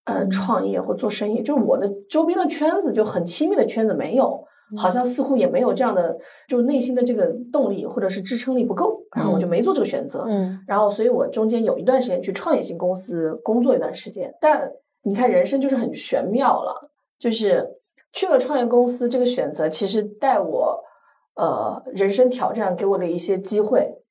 [0.04, 4.44] 呃创业或做生意，就是我的周边的圈子就很亲密的圈子没有。
[4.76, 6.14] 好像似乎也没有这样的，
[6.46, 10.26] 就是内心的这个动力或者是支撑力不够，然后我就没做这个选择。
[10.28, 14.70] 嗯然后，所以我中间有一段时间去创业型公司工作一段时间，但
[15.04, 17.66] 你看人生就是很玄妙了，就是
[18.12, 20.84] 去了创业公司这个选择，其实带我
[21.38, 24.02] 呃人生挑战给我的一些机会，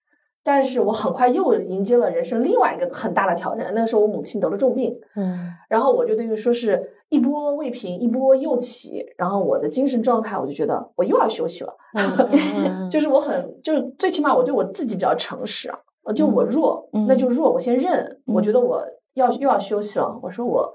[0.44, 3.72] 但是我很快又迎接了人生另外一个很大的挑战。
[3.76, 11.74] 那个时候我母亲得了重病，嗯然后我就等于说是一波未平，一波又起，然后我的精神状态，我就觉得我又要休息了。
[11.94, 18.22] 嗯 就是我很，就是最起码我对我自己比较诚实啊，呃就我弱，嗯那就弱，我先认。
[18.26, 18.82] 我觉得我
[19.16, 20.74] 要又要休息了，我说我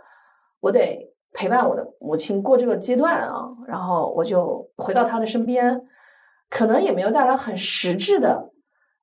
[0.61, 5.81] 我得陪伴我的母亲过这个阶段啊，然后我就回到她的身边，
[6.53, 8.51] 可能也没有带来很实质的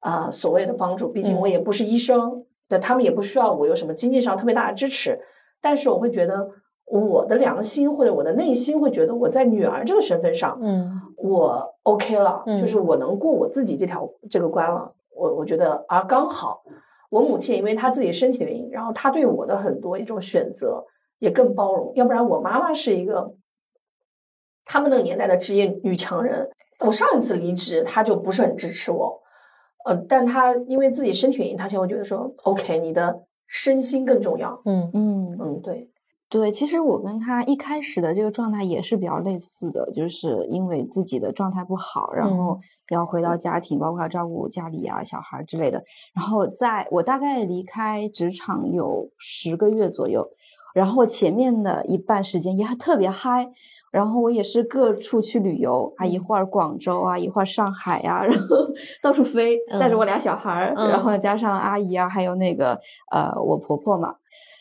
[0.02, 5.20] 啊、所谓的帮助，毕竟我也不是医生，对他们也不需要我有什么经济上特别大的支持，
[5.60, 6.48] 但是我会觉得
[6.86, 14.94] 我的良心或者我的内心会觉得我在女儿这个身份上，嗯我 OK 了，嗯就是我能过我自己这条这个关了。
[15.10, 16.62] 我我觉得啊，刚好
[17.10, 20.86] 我母亲因为她自己身体的原因，然后她对我的很多一种选择
[21.18, 21.92] 也更包容。
[21.96, 23.34] 要不然我妈妈是一个
[24.64, 26.48] 他们那个年代的职业女强人，
[26.86, 29.22] 我上一次离职，他就不是很支持我。
[29.86, 34.62] 呃，但他因为自己身体原因，他现在会觉得说，OK，你的身心更重要。
[34.66, 35.90] 嗯嗯，嗯，对，
[36.30, 45.82] 对，其实我跟他一开始的这个状态也是比较类似的，就是因为自己的状态不好，然后要回到家庭，包括要照顾家里啊、小孩儿之类的。
[46.14, 50.30] 然后在我大概离开职场有十个月左右，
[50.74, 53.50] 然后前面的一半时间也还特别嗨，
[53.92, 58.48] 然后我也是各处去旅游啊，一会儿广州啊，一会儿上海呀、 然后
[59.02, 62.80] 到处飞，带着我俩小孩儿，嗯然后加上阿姨啊，还有那个
[63.12, 64.16] 呃我婆婆嘛。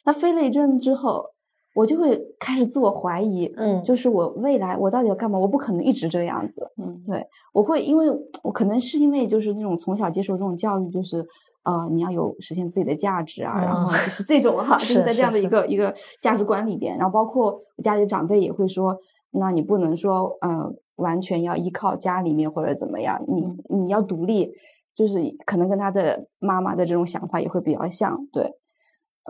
[0.04, 1.26] 那飞了一阵之后，
[1.74, 5.38] 我就会开始自我怀疑，嗯就是我未来我到底要干嘛？
[5.38, 8.06] 我不可能一直这个样子，嗯对，我会因为
[8.42, 11.24] 我可能是因为就是那种从小接受这种教育，就是
[11.68, 18.96] 呃你要有实现自己的价值啊，然嗯后就是这种哈， 就是是在这样的一个一个价值观里边，然后包括我家里的长辈也会说，
[19.32, 24.50] 那你不能说嗯、呃完全要依靠家里面或者怎么样，你你要独立，
[24.96, 28.50] 就是可能跟他的妈妈的这种想法也会比较像，对。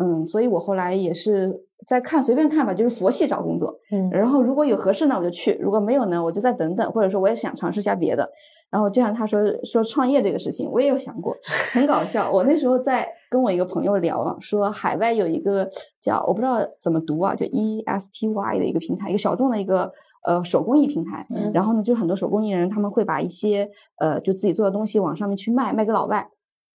[0.00, 3.78] 嗯，所以我后来也是在看，随便看吧，就是佛系找工作。
[3.92, 8.30] 嗯然后如果有合适呢，我就去；如果没有呢，我就再等等，或者说我也想尝试一下别的。
[8.70, 11.34] 然后就像他说说创业这个事情，我也有想过，
[11.72, 12.30] 很搞笑。
[12.30, 15.68] 我那时候在跟我一个朋友聊啊，说海外有一个
[16.02, 19.90] 叫我不知道怎么读啊，就 E S T Y 的一个平台，一个小众的一个
[20.26, 21.26] 呃手工艺平台。
[21.30, 26.28] 嗯然后呢，就很多手工艺人他们会把一些呃就自己做的东西往上面去卖，卖给老外。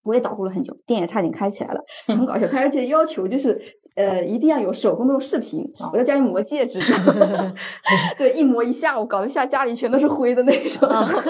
[0.04, 2.46] 我也捣鼓了很久，店也差点开起来了， 很搞笑。
[2.48, 3.60] 他而且要求就是，
[3.96, 5.63] 呃，一定要有手工那种视频。
[5.92, 6.80] 我在家里磨戒指，
[8.18, 10.89] 对，一磨一下午，搞得下家里全都是灰的那种。
[10.89, 11.22] 然 后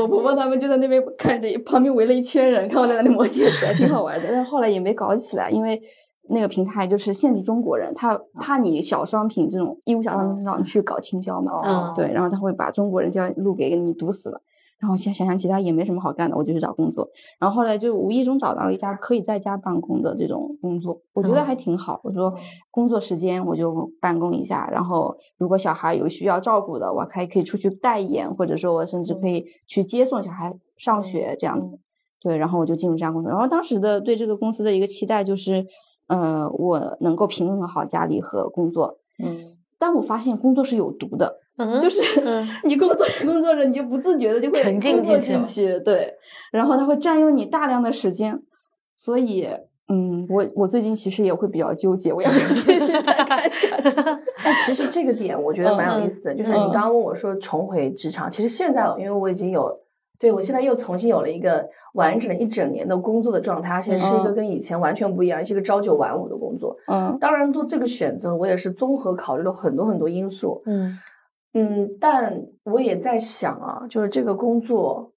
[0.00, 4.28] 我婆婆他们就在那边看着，旁边围了一圈人，看我在那里磨戒指，还挺好玩的。
[4.30, 5.80] 但是后来也没搞起来，因为
[6.30, 11.52] 那个平台就是限制中国人，他怕你小商品这种义乌小商品上去搞倾销嘛。
[11.64, 14.40] 嗯对，然后他会把中国人这条路给你堵死了。
[14.82, 17.08] 然后想想想其他也没什么好干的，我就去找工作。
[17.38, 22.00] 然后后来就无意中找到了一家可以在家办公的这种工作，我觉得还挺好。
[22.02, 22.34] 我说
[22.72, 31.78] 工作时间我就办公一下，然后如果小孩有需要照顾的，我还可以出去代言，或者说我甚至可以去接送小孩上学这样子。
[32.20, 33.30] 对，然后我就进入这家公司。
[33.30, 35.64] 然后当时的对这个公司的一个期待就是，
[36.08, 38.98] 呃，我能够平衡好家里和工作。
[39.22, 39.38] 嗯
[39.78, 46.12] 但我发现工作是有毒的，嗯就是嗯 你工作着工作着，你就不自觉的就会沉浸工作进去对，
[46.50, 48.40] 然后它会占用你大量的时间，
[48.96, 49.46] 所以，
[49.88, 54.00] 嗯，我我最近其实也会比较纠结，我要不要继续再看下去？
[54.42, 59.70] 哎，其实这个点我觉得蛮有意思的，就是你嗯刚刚问我说重回职场，其实现在因为我已经有，
[60.18, 66.74] 对我现在又重新有了一个完整的一整年的工作的状态，而且是一个嗯跟以前完全不一样，是一个朝九晚五的工作。
[66.86, 70.62] 嗯当然，做这个选择，我也是综合考虑了很多很多因素。
[70.64, 70.98] 嗯
[71.54, 75.12] 嗯，但我也在想啊，就是这个工作，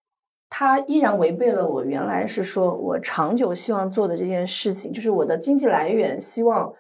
[0.50, 6.72] 它依然违背了我原来是说我长久希望做的这件事情，就是我的经济来源希望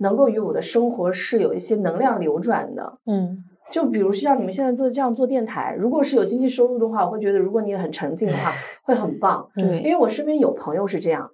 [0.00, 2.98] 能够与我的生活是有一些能量流转的。
[3.06, 8.52] 嗯就比如像你们现在做这样做电台，如果是有经济收入的话，我会觉得如果你也很沉静的话，
[8.86, 9.44] 会很棒。
[9.56, 11.28] 对因，为我身边有朋友是这样，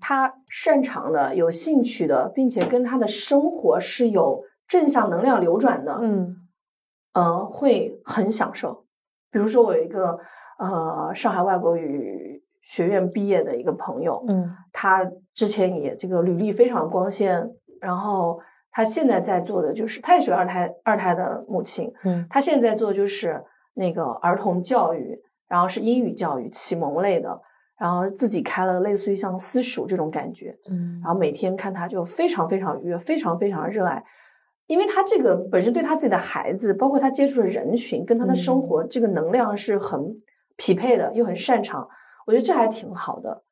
[0.00, 6.36] 他擅长的、有兴趣的，并且跟他的生活是有正向能量流转的，嗯
[7.14, 8.84] 呃，会很享受。
[9.30, 10.18] 比如说，我有一个
[10.58, 14.54] 呃上海外国语学院毕业的一个朋友，嗯。
[14.72, 22.26] 他之前也这个履历非常光鲜，然后他现在在做的就是，他也是个二胎二胎的母亲，嗯。
[22.30, 23.42] 他现在做的就是
[23.74, 27.40] 那个儿童教育，然后是英语教育启蒙类的，
[27.78, 31.00] 然后自己开了类似于像私塾这种感觉，嗯。
[31.02, 34.02] 然后每天看他就非常非常愉悦，非常非常热爱，
[34.66, 40.00] 因为他这个本身对他自己的孩子，包括他接触的人群，跟他的生活这个能量是很
[40.56, 41.86] 匹配的，又很擅长，
[42.26, 43.42] 我觉得这还挺好的。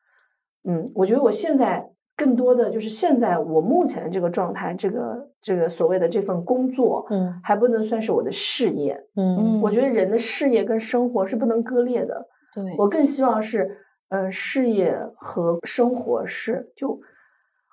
[0.64, 8.98] 嗯，我觉得我现在更多的就是现在我目前的这个状态，这个这个所谓的这份工作，嗯还不能算是我的事业。
[9.16, 12.26] 嗯我觉得人的事业跟生活是不能割裂的。
[12.54, 17.00] 对，我更希望是，呃，事业和生活是就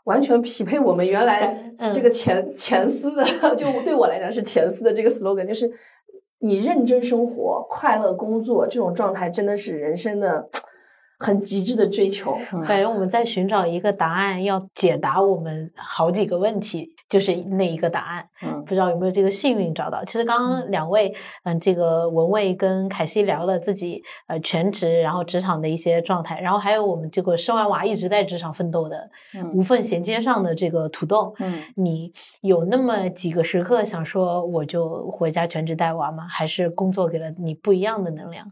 [0.07, 1.93] 完全匹配我们原来嗯。
[1.93, 3.23] 这个前、前司的，
[3.55, 5.71] 就对我来讲是前司的这个 slogan，就是
[6.39, 10.49] 你认真生活、快乐工作这种状态，真的是人生的
[11.19, 12.37] 很极致的追求。
[12.67, 18.29] 感觉我们在寻找一个答案，要解答我们好几个问题，就是那一个答案。
[18.43, 20.03] 嗯不知道有没有这个幸运找到？
[20.03, 31.33] 其实刚刚两位，嗯，这个文蔚跟凯西聊了自己呃全职，然后职场的一些状态，然后还有我们这个生完娃一直在职场奋斗的嗯无缝衔接上的这个土豆。
[31.39, 36.27] 嗯你有那么几个时刻想说我就回家全职带娃吗？
[36.29, 38.51] 还是工作给了你不一样的能量？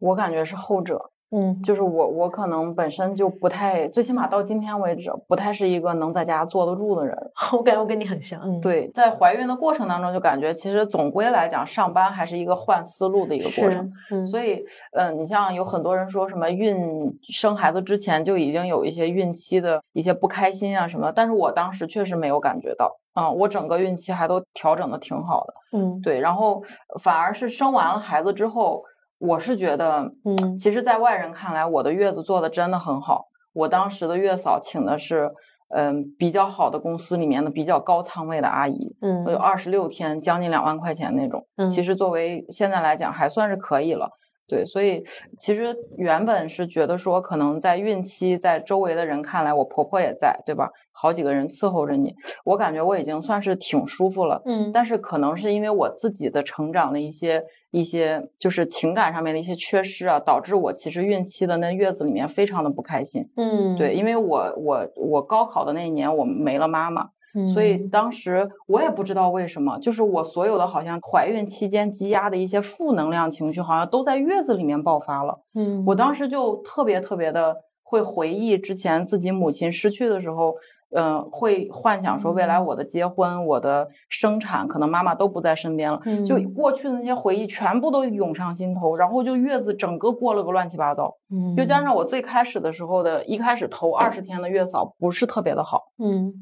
[0.00, 1.10] 我感觉是后者。
[1.34, 7.16] 嗯就是我我可能本身就不太，最起码到今天为止，不太是一个能在家坐得住的人。
[7.52, 13.92] 我感觉我跟你很像，嗯，对，在怀孕的过程当中，就感觉其实总归来讲，上班还是一个换思路的一个过程。
[14.08, 16.76] 是，嗯，所以，嗯、你像有很多人说什么孕
[17.22, 26.62] 生孩子之前就已经有一些孕期的一些不开心啊什么，但是我当时确实没有感觉到，嗯，我整个孕期还都调整的挺好的，嗯对，然后
[27.02, 28.82] 反而是生完了孩子之后，
[29.18, 35.30] 我是觉得，嗯其实，在外人看来，我的月子做的真的很好，我当时的月嫂请的是。
[35.70, 41.44] 嗯，比较好的公司里面的比较高仓位的阿姨，嗯有二十六天，将近两万块钱那种。
[41.56, 44.08] 嗯其实作为现在来讲，还算是可以了。
[44.46, 45.02] 对，所以
[45.40, 50.70] 其实原本是觉得说，可能在孕期，在周围的人看来，我婆婆也在，对吧？
[50.92, 54.40] 好几个人伺候着你，我感觉我已经算是挺舒服了。
[54.44, 57.42] 嗯，但是可能是因为我自己的成长的一些
[57.74, 63.28] 一些，就是情感上面的一些缺失啊，导致我其实孕期的那月子里面非常的不开心。
[63.36, 75.40] 嗯对，，因为我我我高考的那一年我没了妈妈，嗯所以当时我也不知道为什么，就是我所有的好像怀孕期间积压的一些负能量情绪，好像都在月子里面爆发了。
[75.54, 80.54] 嗯，我当时就特别特别的会回忆之前自己母亲失去的时候，
[80.90, 86.54] 嗯、会幻想说未来我的结婚、我的生产，可能妈妈都不在身边了，就嗯。
[86.54, 96.32] 过去的那些回忆全部都涌上心头，然后就月子整个过了个乱七八糟，嗯又加上我最开始的时候的一开始头二十天的月嫂不是特别的好，嗯，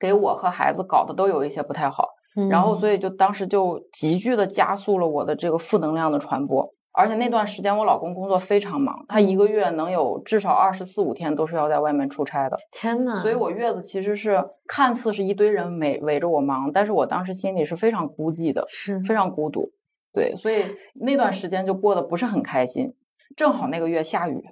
[0.00, 2.08] 给我和孩子搞得都有一些不太好。
[2.36, 2.48] 嗯。
[2.48, 2.88] 然后所。
[2.88, 6.66] 以就当时就急剧的加速了我的这个负能量的传播，
[6.98, 19.70] 而且那段时间我老公工作非常忙，他一个月能有至少二十四五天都是要在外面出差的，天呐，所以我月子其实是看似是一堆人围围着我忙，但是我当时心里是非常孤寂的，是非常孤独，
[20.12, 22.92] 对，所以那段时间就过得不是很开心，
[23.36, 24.42] 正好那个月下雨。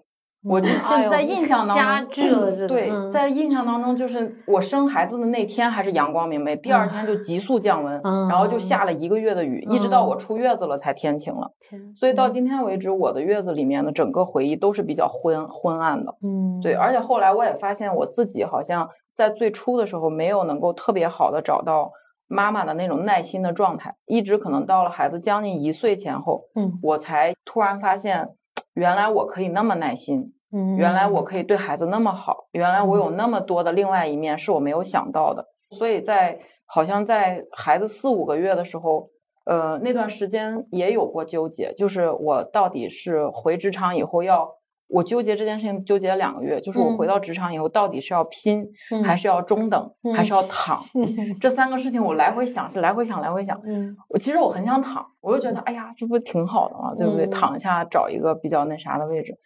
[0.49, 3.11] 我现在印象当中，加剧了对，嗯。
[3.11, 11.53] 在印象当中，就是我生孩子的那天还是阳光明媚，第二天就急速降温，嗯然后就下了一个月的雨，一直到我出月子了才天晴了。
[11.61, 16.14] 天所以到今天为止，我的月子里面的整个回忆都是比较昏昏暗的。
[16.22, 16.61] 嗯。
[16.62, 21.90] 对，而且后来我也发现我自己好像在最初的时候没有能够特别好的找到
[22.28, 26.78] 妈妈的那种耐心的状态，一直可能到了孩子将近一岁前后，嗯。
[26.82, 28.28] 我才突然发现，
[28.74, 35.44] 原来我可以那么耐心，嗯原来我可以对孩子那么好，原来我有那么多的另外一面是我没有想到的。
[35.70, 39.09] 所以在好像在孩子四五个月的时候，
[39.44, 44.57] 呃，那段时间也有过纠结，就是我到底是回职场以后要。
[44.88, 50.80] 我纠结这件事情纠结了两个月，就是我回嗯到职场以后，到底是要拼，嗯还是要中等，还是要躺？
[50.94, 53.61] 嗯这三个事情我来回想，是来回想，来回想。
[53.66, 56.94] 嗯我其实我很想躺，我就觉得，哎呀，这不挺好的吗？
[56.97, 57.26] 对不对？
[57.26, 59.36] 嗯躺一下，找一个比较那啥的位置。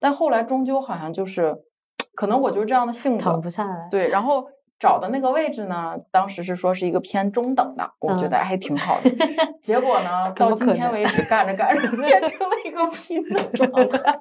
[0.00, 1.56] 但后来终究好像就是，
[2.14, 4.08] 可能我就是这样的性格躺不，下来，对。
[4.08, 4.46] 然后
[4.78, 9.10] 找的那个位置呢，当时是说是一个偏中等的，我觉得嗯还挺好的。
[9.62, 14.16] 结果呢， 到今天为止，干着干着变成了一个拼的 状态。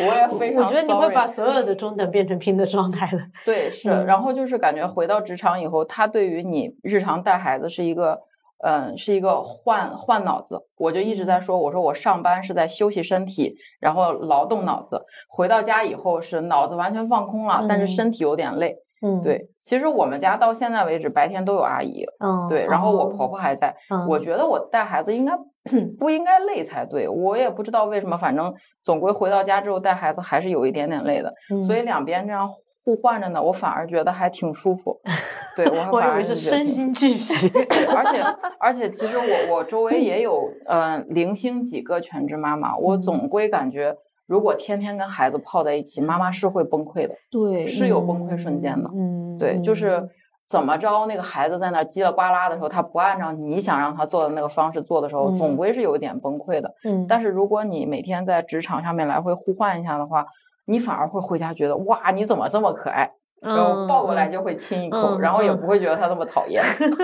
[0.00, 8.20] 我也非常我觉得你会把所有的中等变成拼的状态的，对，是，嗯然后就是感觉回到职场以后，他对于你日常带孩子是一个，
[8.62, 10.60] 嗯，是一个换换脑子。
[10.76, 14.96] 我就一直嗯在说，我说我上班是在休息身体，然后劳动脑子；
[15.28, 18.76] 回到家以后是脑子完全放空了，但是嗯身体有点累。
[19.02, 23.74] 嗯，，对，其实我们家到现在为止，白天都有阿姨，嗯，对，然后我哦婆婆还在。
[23.88, 25.32] 嗯我觉得我带孩子应该
[25.98, 31.32] 不应该累才对，我也不知道为什么，反正总归回到家之后带孩子还是有一点点累的。
[31.66, 32.46] 所以嗯两边这样
[32.84, 35.00] 互换着呢，我反而觉得还挺舒服。
[35.56, 37.50] 对我反而为是身心俱疲，
[37.94, 38.22] 而且
[38.58, 43.94] 而且，其实我我周围也有呃零星几个全职妈妈，我嗯总归感觉，
[44.26, 48.88] 如果天天跟孩子泡在一起，妈妈是会崩溃的，对，是有崩溃瞬间的。
[48.94, 50.08] 嗯，对，就是
[50.48, 56.72] 怎么着，那个孩子在那叽里呱啦的时候，他不按照你想让他做的那个方式做的时候，嗯总归是有一点崩溃的。
[56.84, 60.24] 嗯，但是如果你每天在职场上面来回互换一下的话，
[60.66, 63.10] 你反而会回家觉得哇，你怎么这么可爱？
[63.40, 66.62] 然后抱过来就会亲一口，嗯然后也嗯不会觉得他那么讨厌。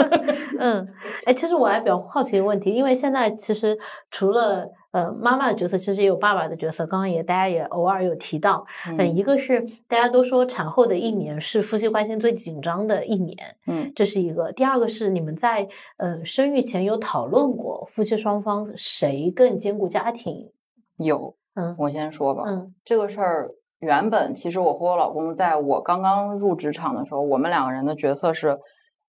[0.60, 0.86] 嗯，
[1.24, 3.74] 哎，其实我还比较好奇一个问题，因为现在其实
[4.10, 6.86] 除了呃妈妈的角色，其实也有爸爸的角色。
[6.86, 8.66] 刚刚也大家也偶尔有提到，
[8.98, 14.52] 嗯，一个是大家都说产后的一年是夫妻关系最紧张的一年，嗯，这是一个。
[14.52, 20.50] 第二个是你们在呃生育前有讨论过夫妻双方谁更兼顾家庭？
[20.98, 21.74] 有，嗯。
[21.78, 22.72] 我先说吧，嗯。
[22.84, 23.50] 这个事儿
[23.80, 28.58] 原本其实我和我老公在我刚刚入职场的时候，我们两个人的角色是，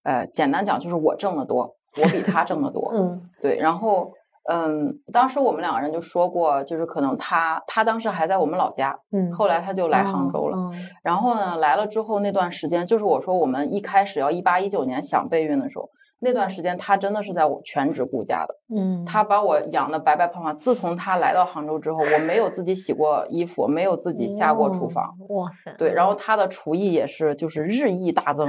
[0.02, 3.22] 呃，简单讲就是我挣得多，我比他挣得多， 嗯。
[3.40, 4.12] 对，然后
[4.50, 9.88] 嗯，当时我们两个人就说过，就是可能他他当时还在我们老家，嗯，后来他就。
[9.88, 10.56] 来杭州了。
[10.56, 10.72] 嗯。
[11.02, 15.88] 然后呢，来了之后那段时间，就是我说我们一开始要一八一九年想备孕的时候，
[16.20, 20.58] 那段时间他真的是在我全职顾家的，嗯，他把我养的白白胖胖。
[20.58, 25.04] 自从他来到杭州之后，我没有自己洗过衣服，没有自己下过厨房。
[25.28, 28.48] 哦，哇塞，对，然后他的厨艺也是就是日益大增，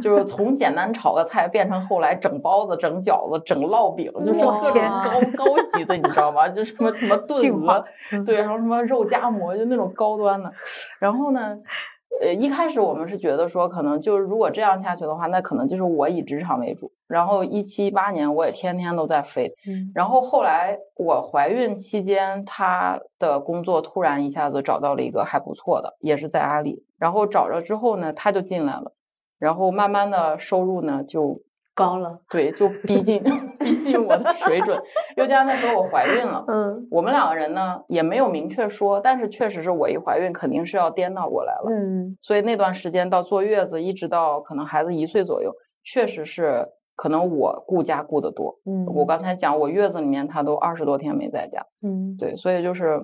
[0.00, 6.48] 就是从简单炒个菜变成后来整包子、整饺子、整烙饼，就是特别高高级的，你知道吗？
[6.48, 7.84] 就什么什么 炖鹅，
[8.24, 10.50] 对，然后什么肉夹馍，就那种高端的。
[10.98, 11.58] 然后呢，
[12.22, 16.90] 呃，一开始我们是觉得说，可能就是如果这样下去的话，那可能就是我以职场为主。
[17.12, 19.52] 然后一七一八年，我也天天都在飞。
[19.66, 26.82] 嗯然后后来我怀孕期间，他的工作突然一下子找到了一个还不错的，也是在阿里。
[26.98, 28.92] 然后找着之后呢，他就进来了，
[29.38, 31.42] 然后慢慢的收入呢就
[31.74, 33.22] 高了，对就逼近
[33.60, 34.80] 逼近我的水准。
[35.16, 41.70] 又加上那时候我怀孕了，嗯我们两个人呢也没有明确说，但是确实是我一怀孕肯定是要颠倒过来了。
[41.70, 45.52] 嗯所以那段时间到坐月子，一直到可能孩子一岁左右，
[45.82, 48.58] 确实是可能我顾家顾得多。
[48.64, 53.00] 嗯，我刚才讲，我月子里面他都二十多天没在家，嗯对，所以就是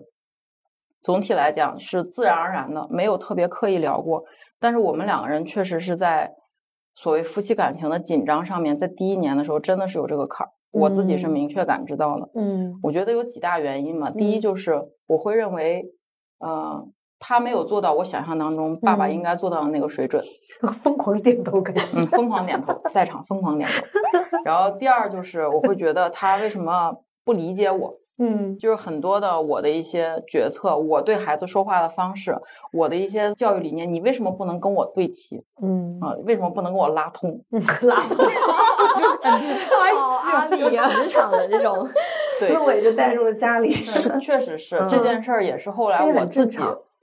[1.01, 4.25] 总体来讲是自然而然的，没有特别刻意聊过。
[4.61, 6.35] 但是我们两个人确实是在
[6.95, 12.29] 所谓夫妻感情的紧张上面，在第一年的时候真的是有这个坎儿，我自己是嗯明确感知到的。
[12.35, 15.85] 嗯我觉得有几大原因嘛，第一嗯就是我会认为，
[16.41, 16.85] 呃，
[17.19, 20.23] 他没有做到我想象当中爸爸嗯应该做到的那个水准。
[20.83, 24.41] 疯狂点头感谢，嗯，疯狂点头，在场疯狂点头。
[24.45, 26.93] 然后第二就是我会觉得他为什么
[27.25, 32.37] 不理解我， 嗯就是很多的我的一些决策，我对孩子说话的方式，
[32.73, 37.31] 我的一些教育理念，你为什么不能跟我对齐嗯啊、为什么不能跟我拉通？
[37.83, 38.17] 拉通，
[39.97, 41.87] 好阿里就呀，职场的这种
[42.29, 43.73] 思维就带入了家里。
[44.21, 46.59] 确实是这件事儿，也是后来我自己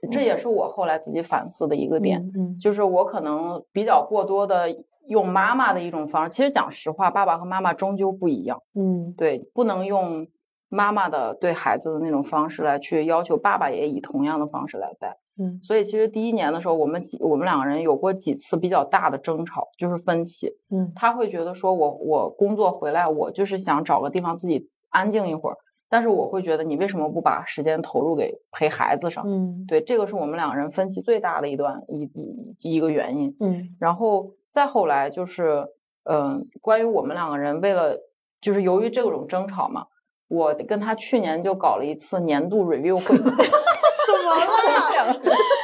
[0.06, 2.20] 这也是我后来自己反思的一个点。
[2.36, 4.66] 嗯就是我可能比较过多的
[5.08, 8.60] 用妈妈的一种方式，其实讲实话，爸爸和妈妈终究不一样。
[8.74, 10.26] 嗯对，不能用
[10.68, 15.16] 妈妈的对孩子的那种方式来去要求爸爸也以同样的方式来带。
[15.38, 20.50] 嗯所以其实第一年的时候，我们几我们两个人有过几次比较大的争吵，就是分歧。
[20.70, 25.56] 嗯他会觉得说我我工作回来，我就是想找个地方自己安静一会儿，
[25.88, 29.24] 但是我会觉得你为什么不把时间投入给陪孩子上？
[29.26, 32.10] 嗯对，这个是我们两个人分歧最大的一段一
[32.60, 33.34] 一一个原因。
[33.40, 35.66] 嗯然后再后来就是，
[36.04, 37.98] 嗯、关于我们两个人为了，
[38.40, 39.86] 就是由于这种争吵嘛，
[40.28, 45.16] 我跟他去年就搞了一次年度 review 会， 什么啦？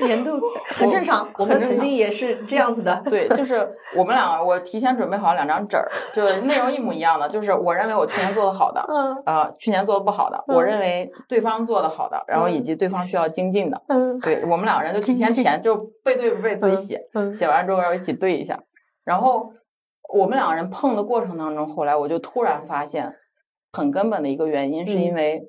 [0.00, 0.40] 年度
[0.78, 3.02] 很正常，我们曾经也是这样子的。
[3.08, 18.58] 对，就是我们两个，我提前准备好两张纸儿，就是内容一模一样的，就是我认为我去年做的好的，嗯呃，去年做的不好的，我认为对方做的好的，然后以及对方需要精进的，嗯对我们两个人就提前填，就背对不背自己写，嗯写完之后要一起对一下。
[19.04, 19.52] 然后
[20.12, 23.14] 我们两个人碰的过程当中，后来我就突然发现，
[23.72, 25.42] 很根本的一个原因是因嗯为，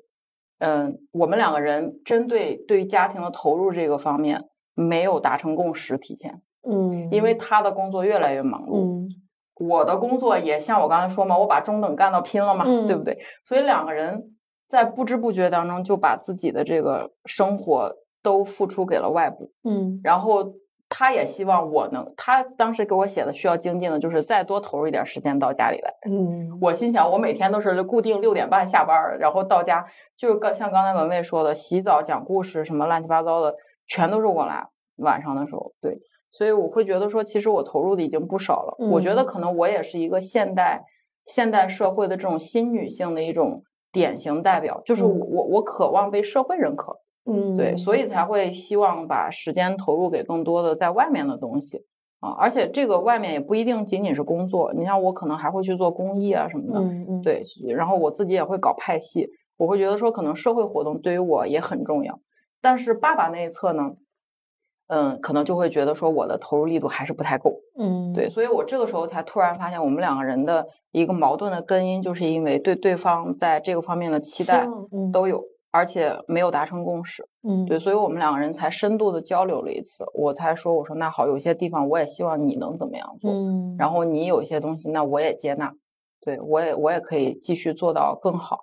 [0.60, 4.44] 嗯、我们两个人针对对家庭的投入这个方面
[4.74, 9.08] 没有达成共识，提前，嗯，因为他的工作越来越忙碌，嗯。
[9.56, 13.18] 我的工作也像我刚才说嘛，我把中等干到拼了嘛，嗯对不对？
[13.44, 14.34] 所以两个人
[14.66, 20.00] 在不知不觉当中就把自己的这个生活都付出给了外部，嗯。
[20.02, 20.54] 然后
[21.00, 25.90] 他也希望我能，他当时给我写的需要精进的就是再多投入一点时间到家里来。
[26.06, 29.82] 嗯我心想，我每天都是固定六点半下班儿，然后到家
[30.14, 33.54] 就是刚像刚才文蔚说的，洗澡、讲故事什么乱七八糟的，
[33.88, 34.62] 全都是我来。
[34.98, 35.96] 晚上的时候，对，
[36.30, 38.76] 所以我会觉得说，其实我投入的已经不少了。
[38.90, 40.82] 我觉得嗯可能我也是一个现代
[41.24, 46.94] 现代社会的这种新女性的一种典型代表，就是我、嗯我我渴望被社会认可。
[47.32, 51.84] 嗯，对，所以才会希望把时间投入给更多的在外面的东西
[52.20, 57.42] 啊，而且这个外面也不一定仅仅是工作，你像我可能还会去做公益啊什么的，嗯嗯，对，
[57.74, 62.18] 然后我自己也会搞派系，我会觉得说可能社会活动对于我也很重要，
[62.60, 63.92] 但是爸爸那一侧呢，
[64.88, 68.12] 嗯，可能就会觉得说我的投入力度还是不太够，嗯。
[68.12, 75.12] 对，所以我这个时候才突然发现我们两个人的一个矛盾的根因，就是因为对对方在这个方面的期待嗯。
[75.12, 77.22] 都有，而且没有达成共识。
[77.42, 85.72] 嗯对，所以我们两个人才深度的交流了一次，我才说，我说那好，有些地方我也希望你能怎么样做，嗯，然后你有一些东西，那我也接纳，
[86.20, 88.58] 对我也我也可以继续做到更好，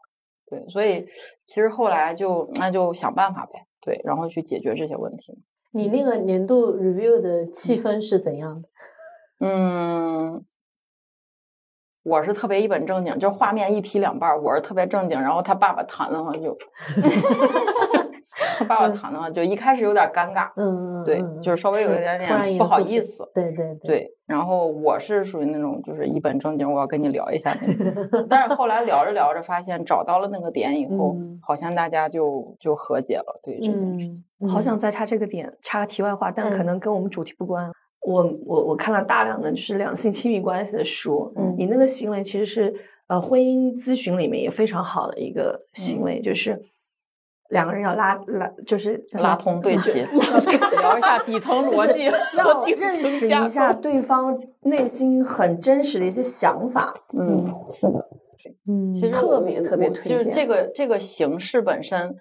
[0.50, 1.06] 对，所以
[1.46, 5.34] 其实后来就那就想办法呗，对，然后去解决这些问题。
[5.72, 8.70] 你那个年度 review 的气氛是怎样的？
[9.40, 10.44] 嗯，
[12.08, 16.58] 我是特别一本正经，就是画面一劈两半儿，我是特别正经，然后他爸爸谈的话就，
[18.58, 23.30] 他爸爸谈的话就一开始有点尴尬，嗯，对，嗯就是稍微有一点点不好意思。
[23.36, 28.26] 对对对，对，然后我是属于那种就是一本正经，我要跟你聊一下那种。
[28.30, 33.40] 但是后来聊着聊着，发现找到了那个点以后，嗯好像大家就就和解了。
[33.44, 37.70] 对这件事，嗯，好想再插这个点，插个题外话，但可嗯能跟我们主题不关。
[38.08, 42.74] 我我我看了大量的就是两性亲密关系的书，嗯你那个行为其实是
[43.08, 46.58] 呃婚姻咨询里面也非常好的一个行为，就是
[47.50, 50.00] 两个人要拉拉，就是拉通对齐，
[50.80, 52.06] 聊一下底层逻辑
[52.38, 53.74] 要认识一下。
[53.74, 56.94] 对方内心很真实的一些想法。
[57.12, 58.08] 嗯，是的
[58.70, 62.16] 嗯，其实特别特别推荐就是这个这个形式本身，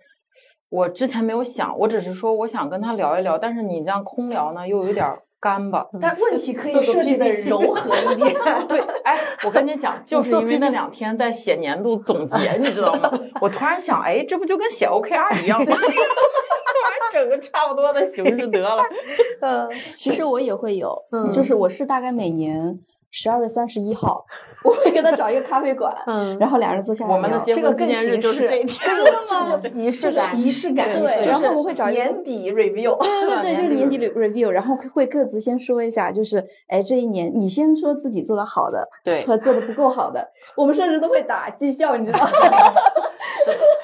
[0.68, 5.86] 我之前没有想，我只是说我想跟他聊一聊，但是你这样空聊呢，又有点儿干巴。
[6.00, 8.34] 但问题可以设计的柔和一点。
[8.68, 13.10] 对，哎，我跟你讲，就是做因为那两天在写年度总结，你知道吗？
[13.40, 15.76] 我突然想，哎，这不就跟写 OKR 一样吗？
[15.76, 18.82] 反正整个差不多的形式得了。
[19.40, 22.78] 嗯其实我也会有，嗯就是我是大概每年
[23.10, 24.24] 十二月三十一号，
[24.62, 29.70] 我会给他找一个咖啡馆，嗯，然后俩人坐下来我们的聊结婚纪这个更念日就是形式这一 天，真的吗？
[29.74, 32.96] 仪式感，仪式感，对然后我会找一个年底 review。
[32.98, 42.30] 对对对， 就是年年底的 review，然后会各自先说一下，就是哎，这一年你先说自己做的好的，对和做的不够好的，我们甚至都会打绩效，你知道吗？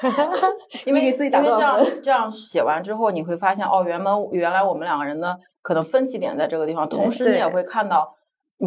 [0.85, 2.01] 因为你给自己打因为这样多少分？
[2.01, 8.13] 这样写完之后，你会发现哦，原本原来我们两个人呢可能分歧点在这个地方，同时你也会看到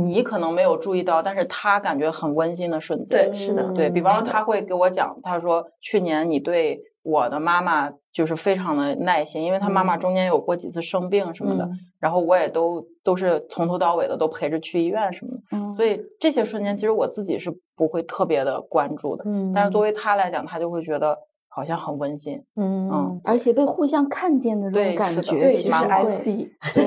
[0.05, 3.31] 你可能没有注意到，但是他感觉很温馨的瞬间。
[3.31, 11.73] 对，是的，对比方说，他会给我讲，他说去年你对我的妈妈就是非常的耐心，因为他妈妈中间有过几次生病什么的，嗯。
[11.99, 15.75] 然后我也都都是从头到尾的都陪着去医院什么的，嗯。
[15.77, 21.17] 所以这些瞬间其实我自己是不会特别的关注的，嗯，但是作为他来讲，他就会觉得
[21.57, 26.49] 好像很温馨，嗯嗯而且被互相看见的那种感觉，对，就是其实会 I see。
[26.75, 26.85] 对，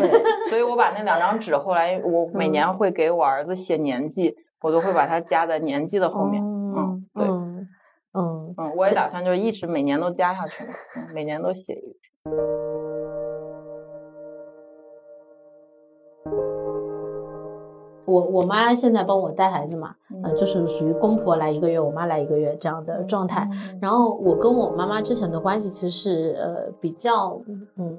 [0.47, 7.67] 所以我把那两张纸后来我每年会给我儿子写年纪，我都会把它加在年纪的后面，嗯对嗯
[8.13, 10.63] 嗯嗯，我也打算就一直每年都加下去
[11.15, 12.29] 每年都写一
[16.29, 16.58] 个。
[18.09, 23.47] 我我妈现在帮我带孩子嘛，嗯呃，就是属于公婆来一个月，我妈来一个月这样的状态。
[23.81, 27.39] 然后我跟我妈妈之前的关系其实是呃比较
[27.77, 27.97] 嗯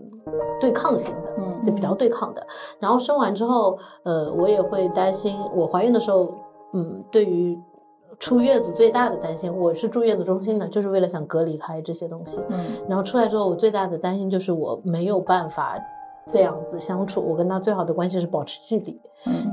[0.61, 2.47] 对抗型的，嗯就比较对抗的。
[2.79, 6.29] 然后生完之后，呃，我也会担心，我怀孕的时候，
[6.73, 7.59] 嗯，对于
[8.19, 12.41] 出月子最大的担心，我是住月子中心的，就是为了想隔离开这些东西。
[12.49, 12.59] 嗯
[12.89, 15.79] 然后出来之后，我最大的担心就是我没有办法
[16.27, 19.01] 这样子相处，我跟他最好的关系是保持距离。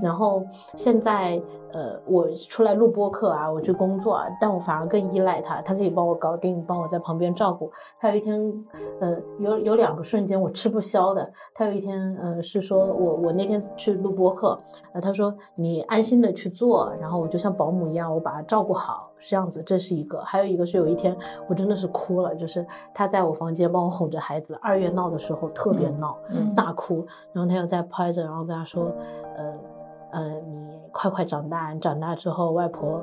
[0.02, 0.46] 然后
[0.76, 1.42] 现在，
[1.74, 7.72] 呃，我出来录播课啊，我去工作啊，但我反而更依赖他，他可以帮我搞定，帮我在旁边照顾。
[8.00, 8.66] 他有一天，
[9.00, 11.30] 呃，有有两个瞬间我吃不消的。
[11.54, 14.58] 他有一天，呃，是说我我那天去录播课，
[14.94, 20.22] 呃，他说你安心的去做，然后我就像保姆一样，我把他照顾好，是这样子，这是一个。
[20.22, 21.16] 还有一个是有一天
[21.48, 28.92] 我真的是哭了，就是他在我房间帮我哄着孩子，二月闹的时候特别闹，嗯大哭，然后他又在拍着，然后跟他说，
[29.36, 29.54] 呃
[30.10, 33.00] 呃，你快快长大，长大之后外婆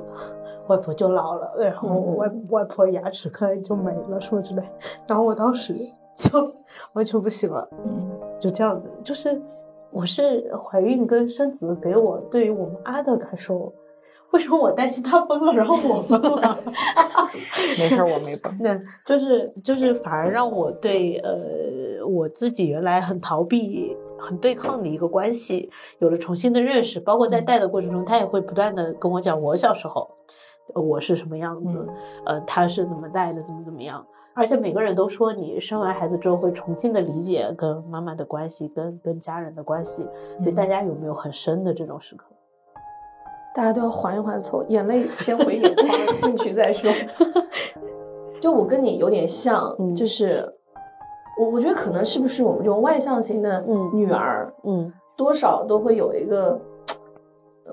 [0.67, 4.63] 外婆就老了，然后嗯外外婆牙齿可能就没了什么之类，
[5.07, 5.73] 然后我当时
[6.13, 6.53] 就
[6.91, 9.41] 完全不行了，嗯就这样子，就是
[9.91, 13.73] 我是怀孕跟生子给我对于我妈的感受。
[14.31, 16.59] 为什么我担心她崩了，然后我崩了？
[17.79, 18.57] 没事，我没崩。
[18.57, 26.99] 对，就是就是反而让我对呃我自己原来很逃避、很对抗的一个关系有了重新的认识。
[26.99, 30.09] 包括在带的过程中，他也会不断的跟我讲我小时候
[30.73, 31.87] 呃我是什么样子，
[32.25, 34.05] 呃，他是怎么带的，怎么怎么样。
[34.33, 40.05] 而且每个人都说，你生完孩子之后会重新的理解跟妈妈的关系，跟跟家人的关系。
[40.43, 42.25] 对大家有没有很深的这种时刻？
[43.53, 46.91] 大家都要缓一缓从，眼泪先回眼眶，进去再说。
[48.41, 50.54] 就我跟你有点像，嗯就是
[51.37, 56.59] 我我觉得可能是不是我们这种外向型的嗯女儿，嗯多少都会有一个，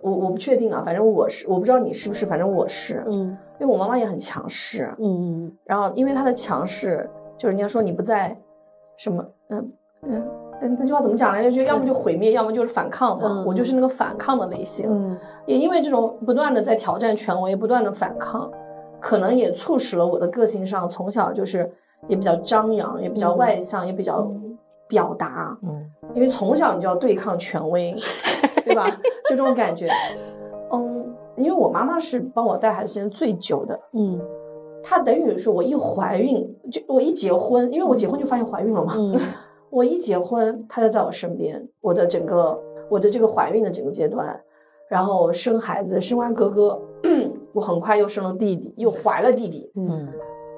[0.02, 8.36] 我我不确定啊，反正我是我不知道你是不是，反正我是，嗯因为我妈妈也很强势，嗯然后因为她的强势，就是人家说你不在
[8.96, 10.28] 什么，嗯嗯。
[10.64, 11.50] 嗯，那句话怎么讲来着？
[11.50, 13.24] 就要么就毁灭，要么就是反抗嘛。
[13.26, 14.86] 嗯我就是那个反抗的类型。
[14.88, 18.48] 嗯也因为这种不断的在挑战权威，不断的反抗，
[19.00, 21.68] 可能也促使了我的个性上从小就是
[22.09, 24.30] 也比较张扬，也比较外向，也比较
[24.88, 25.57] 表达。
[25.62, 27.96] 嗯因为从小你就要对抗权威，
[28.66, 28.86] 对吧？
[29.26, 29.88] 就这种感觉。
[30.70, 34.20] 嗯，因为我妈妈是帮我带孩子时间最久的，嗯
[34.82, 39.18] 她等于说我一怀孕就我一结婚，因为我结婚就发现怀孕了嘛，嗯
[39.70, 44.38] 我一结婚，她就在我身边，我的整个我的这个怀孕的整个阶段，
[44.90, 46.78] 然后生孩子，生完哥哥，
[47.55, 50.09] 我很快又生了弟弟，又怀了弟弟，嗯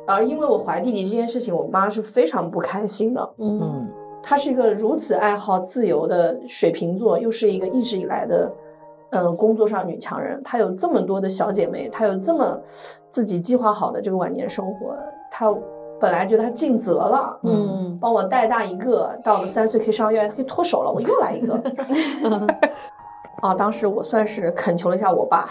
[0.07, 3.30] 而因为我怀弟弟这件事情，我妈是非常不开心的。
[3.38, 3.88] 嗯嗯
[4.22, 8.50] 她是一个如此爱好自由的水瓶座，又是一个一直以来的，
[9.11, 10.40] 呃，工作上女强人。
[10.42, 12.59] 她有这么多的小姐妹，她有这么
[13.11, 14.96] 自己计划好的这个晚年生活，
[15.30, 15.55] 她
[16.00, 21.59] 本来觉得她尽责了，嗯帮我带大一个，到了三岁可以上幼儿园，可以脱手了，我又来一个。
[23.45, 25.47] 啊，当时我算是恳求了一下我爸，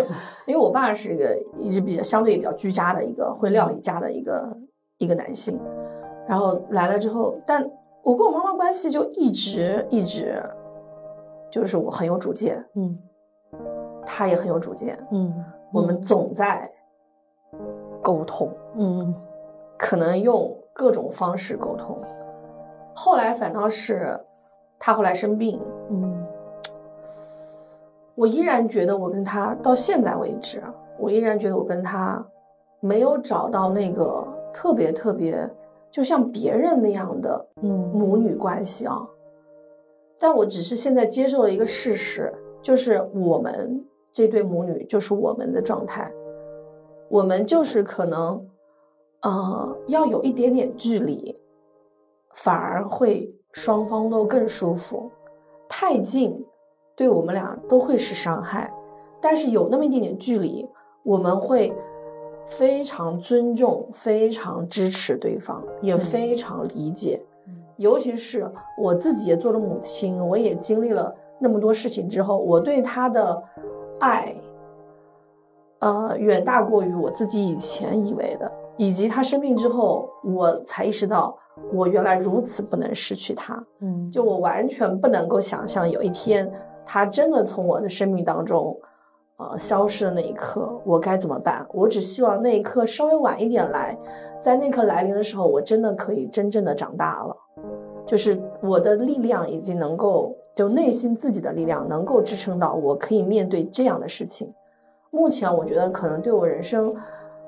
[0.44, 4.54] 因为我爸是一个一直比较相对比较居家的一个会料理家的一个
[4.98, 5.58] 一个男性，
[6.28, 7.66] 然后来了之后，但
[8.02, 10.42] 我跟我妈妈关系就一直一直，
[11.50, 12.98] 就是我很有主见，嗯。
[14.04, 15.32] 他也很有主见，嗯。
[15.72, 16.70] 我们总在
[18.02, 19.14] 沟通，嗯
[19.78, 21.98] 可能用各种方式沟通。
[22.94, 24.18] 后来反倒是
[24.78, 26.07] 他后来生病，嗯
[28.18, 30.60] 我依然觉得我跟他到现在为止，
[30.98, 32.20] 我依然觉得我跟他
[32.80, 35.48] 没有找到那个特别特别
[35.88, 39.06] 就像别人那样的嗯母女关系啊。
[40.18, 46.12] 但我只是现在接受了一个事实，就是我们这对母女就是我们的状态，
[47.08, 48.44] 我们就是可能，
[49.22, 51.40] 呃，要有一点点距离，
[52.34, 55.08] 反而会双方都更舒服。
[55.68, 56.44] 太近，
[56.98, 58.68] 对我们俩都会是伤害，
[59.20, 60.68] 但是有那么一点点距离，
[61.04, 61.72] 我们会
[62.44, 67.22] 非常尊重、非常支持对方，也非常理解。
[67.76, 73.40] 尤其是我自己也做了母亲，我也经历了那么多事情之后，我对他的
[74.00, 74.34] 爱，
[75.78, 78.52] 呃，远大过于我自己以前以为的。
[78.76, 81.36] 以及他生病之后，我才意识到，
[81.72, 83.60] 我原来如此不能失去他。
[83.80, 86.48] 嗯就我完全不能够想象有一天
[86.88, 88.74] 他真的从我的生命当中，
[89.36, 91.64] 呃，消失的那一刻，我该怎么办？
[91.70, 93.96] 我只希望那一刻稍微晚一点来，
[94.40, 97.36] 在那刻来临的时候，我真的可以真正的长大了，
[98.06, 104.50] 就是我的力量已经能够，就内心自己的力量能够支撑到我可以面对这样的事情。
[105.10, 106.94] 目前我觉得可能对我人生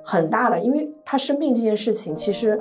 [0.04, 2.60] 很大的，因为他生病这件事情，其实。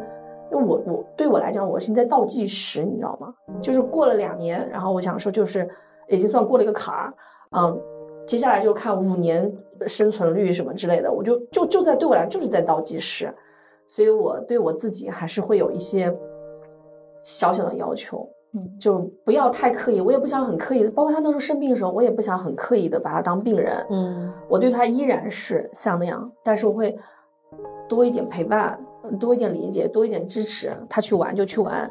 [0.52, 3.32] 因为我我对我来讲，我现在倒计时，你知道吗？
[3.62, 5.70] 就是过了两年，然后我想说，就是
[6.10, 7.14] 已经算过了一个坎儿，
[7.51, 7.80] 嗯，
[8.28, 9.51] 接下来就看五年
[9.88, 13.34] 生存率什么之类的，我就就就在对我来讲就是在倒计时，
[13.88, 16.14] 所以我对我自己还是会有一些
[17.22, 26.97] 小小的要求，嗯，就不要太刻意，我也不想很刻意的，包括他那时候生病的时候，我也不想很刻意的把他当病人，嗯我对他依然是像那样，但是我会
[27.88, 28.80] 多一点陪伴，
[29.20, 30.72] 多一点理解，多一点支持。
[30.89, 31.89] 他去玩就去玩，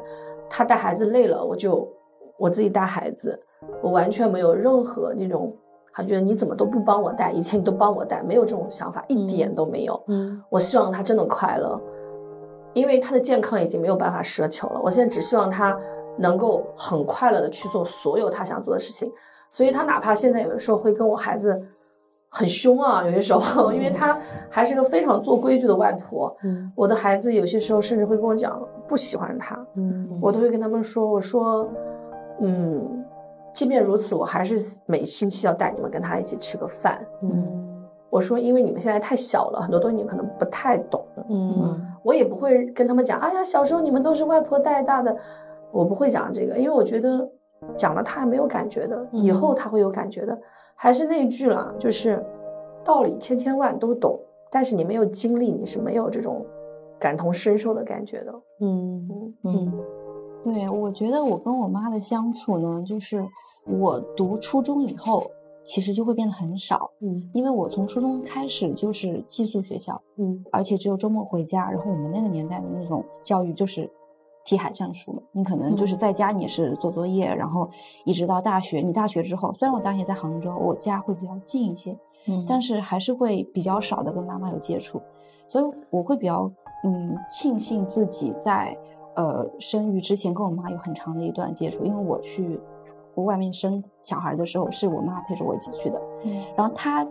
[0.49, 1.87] 他带孩子累了，我就
[2.39, 3.39] 我自己带孩子，
[3.81, 5.53] 我完全没有任何那种，
[5.93, 10.01] 他觉得你怎么都不帮我带，以前你都帮我带，没有这种想法，一点都没有。
[10.07, 11.79] 嗯我希望他真的快乐，
[12.73, 14.81] 因为他的健康已经没有办法奢求了。
[14.81, 15.77] 我现在只希望他
[16.17, 19.11] 能够很快乐的去做所有他想做的事情。
[19.49, 21.59] 所以他哪怕现在有的时候会跟我孩子
[22.29, 24.15] 很凶啊，有些时候，因为他
[24.47, 26.31] 还是个非常做规矩的外婆。
[26.43, 31.67] 嗯我的孩子有些时候甚至会跟我讲不喜欢他，嗯我都会跟他们说，我说，
[32.41, 33.05] 嗯，
[33.53, 37.05] 即便如此，我还是每星期要带你们跟他一起吃个饭。
[37.21, 37.65] 嗯
[38.09, 41.05] 我说，因为你们现在太小了，很多东西你可能不太懂。
[41.29, 45.15] 嗯我也不会跟他们讲，哎呀，小时候你们都是外婆带大的，
[45.71, 47.29] 我不会讲这个，因为我觉得
[47.77, 50.35] 讲了他还没有感觉的，以后他会有感觉的。
[50.75, 52.23] 还是那句啦，就是
[52.83, 54.19] 道理千千万都懂，
[54.49, 56.43] 但是你没有经历，你是没有这种
[56.97, 58.33] 感同身受的感觉的。
[58.61, 59.73] 嗯嗯嗯
[60.43, 63.27] 对，我觉得我跟我妈的相处呢，就是
[63.65, 65.29] 我读初中以后，
[65.63, 71.69] 其实就会变得很少，嗯因为我从初中开始就是寄宿学校，嗯而且只有周末回家。
[71.69, 73.89] 然后我们那个年代的那种教育就是
[74.45, 77.69] 题海战术嘛，你可能就是嗯在家你也是做作业，然后
[78.05, 78.79] 一直到大学。
[78.79, 81.95] 你大学之后，虽然我大学在杭州，我家会比较近一些，
[82.27, 84.99] 嗯但是还是会比较少的跟妈妈有接触，
[85.47, 86.49] 所以我会比较
[86.85, 88.75] 嗯庆幸自己在
[89.19, 92.57] 呃生育之前跟我妈有很长的一段接触，因为我去
[93.15, 96.41] 外面生小孩的时候是我妈陪着我一起去的，嗯。
[96.55, 97.05] 然后她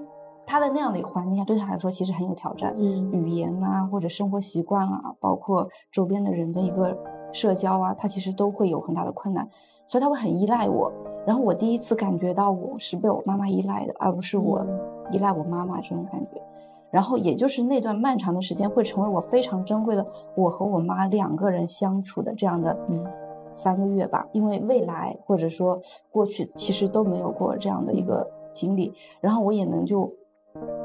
[0.46, 3.12] 她在那样的一个环境下，对她来说其实很有挑战，嗯。
[3.12, 6.96] 语言啊或者生活习惯啊，包括周边的人的一个
[7.30, 9.46] 社交啊，她其实都会有很大的困难，
[9.86, 10.90] 所以她会很依赖我。
[11.26, 14.66] 然后我第一次感觉到我是被我妈妈依赖的，而不是我
[15.12, 16.40] 依赖我妈妈这种感觉。
[16.90, 23.04] 然后也就是那段漫长的时间，会成为我非常珍贵的我和我妈两个人相处的这样的嗯
[23.54, 24.26] 三个月吧。
[24.32, 25.78] 因为未来或者说
[26.10, 30.12] 过去其实都没有过这样的一个经历，然后我也能就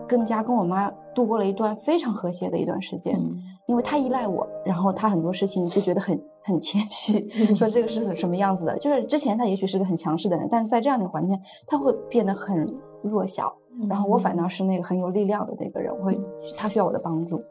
[0.07, 3.17] 更加跟我妈度过了一段非常和谐的一段时间。
[3.19, 8.77] 嗯因为她依赖我，然后她很多事情就觉得很很谦虚，说这个是什么样子的。
[8.77, 12.67] 就是之前她也许是个很强势的人，但是在这样的环境，她会变得很
[13.01, 13.55] 弱小，
[13.89, 16.19] 然后我反倒是那个很有力量的那个人，我会
[16.55, 17.41] 他需要我的帮助，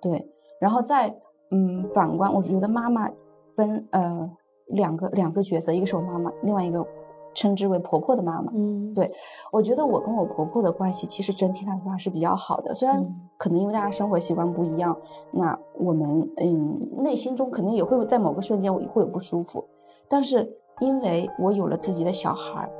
[0.00, 0.26] 对。
[0.60, 1.14] 然后再
[1.50, 3.10] 嗯反观，我觉得妈妈
[3.54, 4.30] 分呃
[4.66, 6.84] 两个两个角色，一个是我妈妈，另外一个
[7.34, 8.52] 称之为婆婆的妈妈。
[8.54, 8.94] 嗯。
[8.94, 9.12] 对。
[9.52, 13.22] 我觉得我跟我婆婆的关系其实整体来说还是比较好的，虽然嗯。
[13.38, 14.96] 可能因为大家生活习惯不一样，
[15.30, 19.62] 那我们嗯内心中可能也会在某个瞬间我会有不舒服，
[20.08, 20.50] 但是
[20.80, 22.70] 因为我有了自己的小孩儿，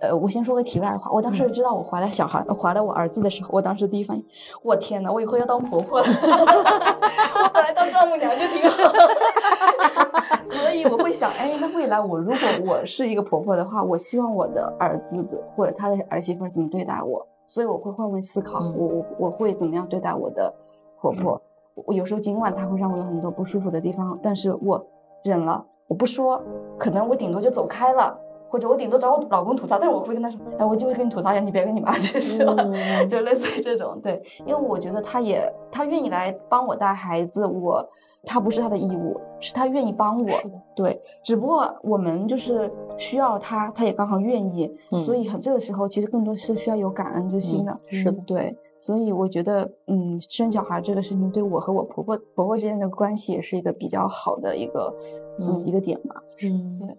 [0.00, 4.24] 呃，我先说个题外话，我当时知道我怀了小孩，怀了我儿子的时候，我当时第一反应，
[4.62, 8.76] 我天呐，我以后要当婆婆了， 我本来当丈母娘就挺好。
[10.50, 20.52] 所以我会想，哎，那未来我如果我是一个婆婆的话，我希望我的儿子的或者他的儿媳妇怎么对待我，所以我会换位思考，嗯我我我会怎么样对待我的
[21.00, 21.40] 婆婆。
[21.86, 24.84] 我有时候尽管她会让我有很多不舒服的地方，但是我
[25.22, 26.42] 忍了，我不说，
[26.78, 28.18] 可能我顶多就走开了。
[28.48, 32.54] 或者我顶多找我老公吐槽，但是我会跟他说，哎，我就会跟你吐槽一下，你别跟你妈解释了？
[32.58, 32.72] 嗯
[33.08, 37.86] 就类似于这种，对，因为我觉得他也他愿意来帮我带孩子，我
[38.24, 40.30] 他不是他的义务，是他愿意帮我，
[40.74, 48.22] 对，只不过我们就是需要他，他也刚好愿意，嗯所以很这个时候其实更多是需要有感恩之心的，是的。
[48.26, 54.94] 对，所以我觉得，嗯，生小孩这个事情对我和我婆婆婆婆之间的关系也是一个比较好的一个，
[55.38, 56.78] 嗯，嗯一个点吧，嗯。
[56.80, 56.98] 对，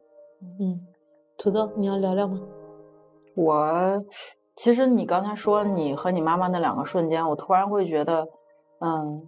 [0.60, 0.80] 嗯，
[1.40, 2.38] 土豆，你要聊聊吗？
[3.34, 4.04] 我
[4.58, 8.28] 其实你刚才说你和你妈妈那两个瞬间，我突然会觉得，
[8.82, 9.22] 嗯，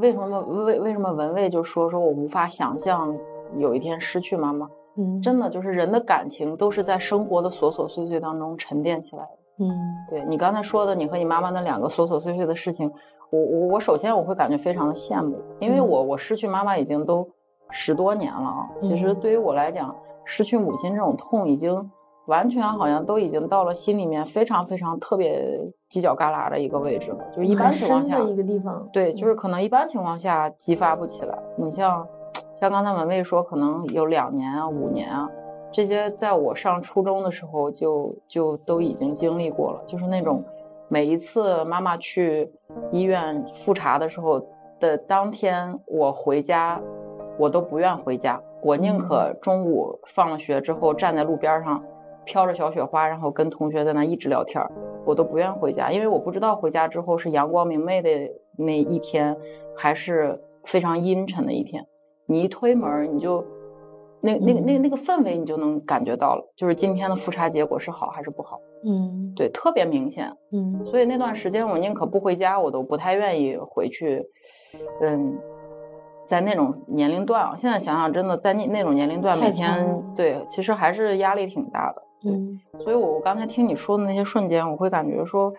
[0.00, 3.14] 为什么为为什么文蔚就说说我无法想象
[3.58, 4.66] 有一天失去妈妈？
[4.96, 9.38] 嗯，真的就是人的感情都是在生活的琐琐碎碎当中沉淀起来的。
[9.58, 9.68] 嗯
[10.08, 12.90] 对你刚才说的，你和你妈妈那两个琐琐碎碎的事情，
[13.28, 17.28] 我我我首先我会感觉非常的羡慕，因为嗯我我失去妈妈已经都
[17.70, 18.66] 十多年了啊。
[18.78, 19.94] 其实嗯对于我来讲，
[20.24, 21.90] 失去母亲这种痛已经
[22.26, 25.60] 完全好像都已经到了心里面非常非常特别
[25.90, 31.38] 犄角旮旯的一个位置了，就是一般情况下一个地方，对，嗯就是可能一般情况下激发不起来。
[31.56, 32.06] 你像
[32.54, 35.28] 像刚才文蔚说，可能有两年啊、五年啊，
[35.70, 40.42] 这些在我上初中的时候就就都已经经历过了，就是那种
[40.88, 42.50] 每一次妈妈去
[42.90, 44.40] 医院复查的时候
[44.80, 46.80] 的当天，我回家
[47.38, 51.82] 我都不愿回家，我宁可中午放了学之后站在路边上。
[52.26, 54.58] 飘着小雪花，然后跟同学在那一直聊天，
[55.04, 58.08] 我都不愿回家，因为我不知道回家之后是阳光明媚的
[58.56, 59.36] 那一天，
[59.76, 61.86] 还是非常阴沉的一天。
[62.24, 63.44] 你一推门，你就
[64.22, 70.34] 那那个那个那个氛围，你就能感觉到了，就是今天的复查结果是好还是不好，嗯对，特别明显。
[70.50, 74.26] 嗯所以那段时间我宁可不回家，我都不太愿意回去。
[75.02, 75.38] 嗯，
[76.26, 82.02] 在那种年龄段啊，现在想想，真的在那那种年龄段，每天对，其实还是压力挺大的。
[82.22, 85.52] 对嗯所以我刚才听你说的那些瞬间，我会感觉说，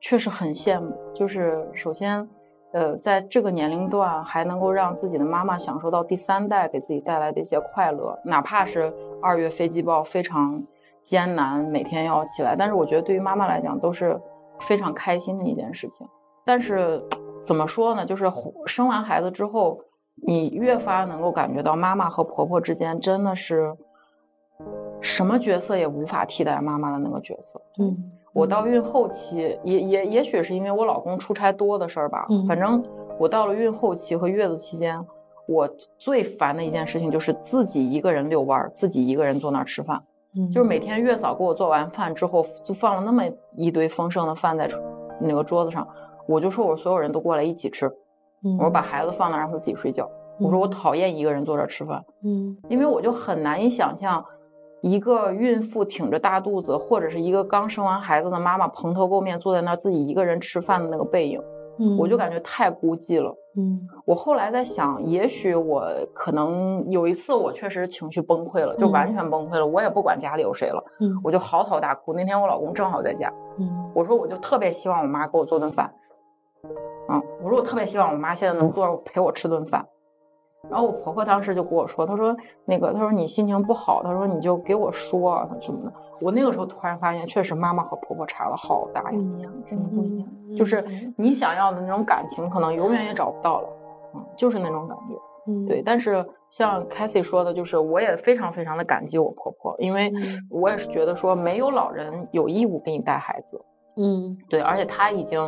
[0.00, 0.92] 确实很羡慕。
[1.14, 2.28] 就是首先，
[2.72, 8.92] 呃，在这个年龄段还能够让自己的妈妈享受到第三代给自己带来的一些快乐，哪怕是
[9.22, 10.60] 二月飞机报非常
[11.00, 14.20] 艰难，每天要起来，但是我觉得对于妈妈来讲都是
[14.60, 16.06] 非常开心的一件事情。
[16.44, 17.00] 但是
[17.40, 18.04] 怎么说呢？
[18.04, 18.30] 就是
[18.66, 19.78] 生完孩子之后，
[20.26, 23.74] 你越发能够感觉到妈妈和婆婆之间真的是。
[25.00, 27.58] 什么角色也无法替代妈妈的那个角色。
[27.78, 27.96] 嗯，
[28.34, 32.84] 我到孕后期，也也也许是因为我老公出差多的事儿吧，嗯反正
[33.18, 35.02] 我到了孕后期和月子期间，
[35.46, 35.66] 我
[35.96, 40.02] 最烦的一件事情就是自己一个人遛弯儿，自己一个人坐那儿吃饭。
[40.36, 43.24] 嗯就是每天月嫂给我做完饭之后，就放了那么
[43.56, 44.68] 一堆丰盛的饭在
[45.18, 45.88] 那个桌子上，
[46.26, 47.90] 我就说我所有人都过来一起吃，
[48.44, 50.08] 嗯我说把孩子放那儿让他自己睡觉。
[50.38, 52.56] 我说我讨厌一个人坐这儿吃饭，嗯。
[52.68, 54.24] 因为我就很难以想象，
[54.80, 61.38] 一个孕妇挺着大肚子，或者是一个刚生完孩子的妈妈蓬头垢面坐在那儿自己一个人吃饭的那个背影，
[61.78, 63.30] 嗯，我就感觉太孤寂了。
[63.58, 63.86] 嗯。
[64.06, 65.84] 我后来在想，也许我
[66.14, 68.92] 可能有一次我确实情绪崩溃了，就嗯。
[68.92, 71.20] 完全崩溃了，我也不管家里有谁了，嗯。
[71.22, 72.14] 我就嚎啕大哭。
[72.14, 73.68] 那天我老公正好在家，嗯。
[73.92, 75.92] 我说我就特别希望我妈给我做顿饭，
[77.10, 79.84] 嗯，我说我特别希望我妈现在能坐着陪我吃顿饭。
[80.68, 82.36] 然后我婆婆当时就跟我说，她说
[82.66, 85.92] 那个，她说你心情不好，她说你就给我说啊什么的。
[86.20, 90.28] 我那个时候突然发现，确实妈妈和婆婆差了好大呀不，一样，真的不一样。
[90.54, 90.84] 就是
[91.16, 93.68] 你想要的那种感情，可能永远也找不到了。
[94.14, 95.14] 嗯，就是那种感觉。
[95.46, 100.12] 嗯对，但是像 c a t h y 说的，就是我也非常非常的感激我婆婆，因为
[100.50, 103.58] 我也是觉得说，没有老人有义务给你带孩子。
[103.96, 105.40] 嗯对，而且她已经，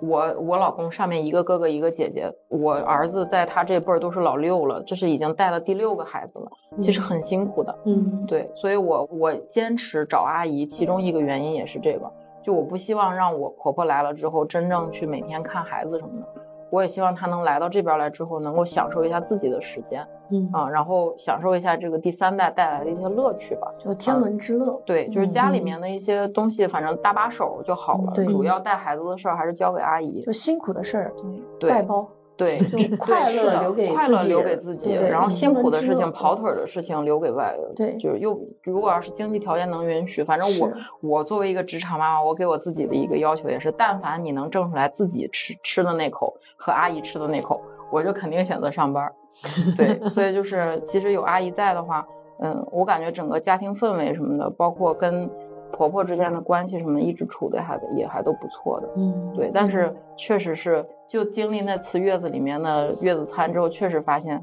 [0.00, 7.76] 我我老公上面一个哥哥一个姐姐，我儿子在他这辈儿都是老六了，这是已经带了第六个孩子了，其实很辛苦的。
[7.84, 12.10] 嗯对，所以我我坚持找阿姨，其中一个原因也是这个，
[12.42, 16.26] 就我不希望让我婆婆来了之后，真正去每天看孩子什么的。
[16.70, 23.72] 我也希望她能来到这边来之后，能够享受一下自己的时间嗯啊，然后享受一下这个第三代带来的一些乐趣吧。
[23.78, 24.80] 就天伦之乐。
[24.84, 28.12] 对，就是家里嗯面的一些东西，反正搭把手就好了。
[28.14, 30.22] 对主要带孩子的事儿还是交给阿姨。
[30.22, 31.12] 就辛苦的事儿，
[31.58, 32.08] 对外包。
[32.36, 37.74] 对，就快乐的留给快乐留给自己，然后嗯辛苦的事情、跑腿儿的事情留给外人。
[37.74, 40.72] 对就是又如果要是经济条件能允许，反正我
[41.16, 47.60] 我作为一个职场妈妈，我给我自己的一个要求也是，但凡你能挣出来自己吃吃的那口和阿姨吃的那口，
[47.90, 49.14] 我就肯定选择上班儿。
[49.76, 52.06] 对，所以就是其实有阿姨在的话，
[52.40, 55.30] 嗯，我感觉整个家庭氛围什么的，包括跟
[55.70, 58.88] 婆婆之间的关系什么的，一直处的还也还都不错的。
[58.96, 64.42] 嗯对，但是确实是，就经历那次月子里面的月子餐之后，确实发现，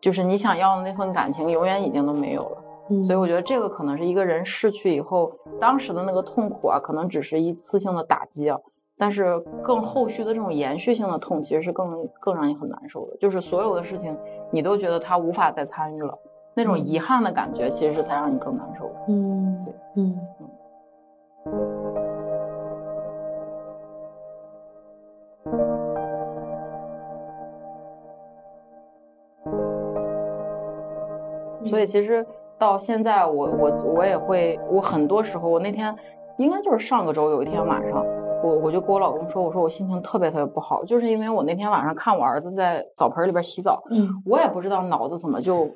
[0.00, 2.64] 就是你想要的那份感情，永远已经都没有了。
[2.90, 5.30] 嗯所以我觉得这个可能是一个人逝去以后，
[5.60, 8.58] 当时的那个痛苦啊，可能只是一次性的打击啊，
[8.98, 13.16] 但是更后续的这种延续性的痛，其实是更更让你很难受的。
[13.18, 14.18] 就是所有的事情，
[14.50, 16.18] 你都觉得他无法再参与了，
[16.54, 18.94] 那种遗憾的感觉，其实是才让你更难受的。
[19.08, 20.20] 嗯对嗯
[31.64, 32.26] 所以其实
[32.58, 35.94] 到现在我，我我也会，我很多时候，我那天
[36.38, 38.04] 应该就是上个周有一天晚上，
[38.42, 45.68] 我我就跟我老公说，我说我心情特别特别不好，就是因为我那天晚上看我儿子在澡盆里边洗澡，嗯我也不知道脑子怎么就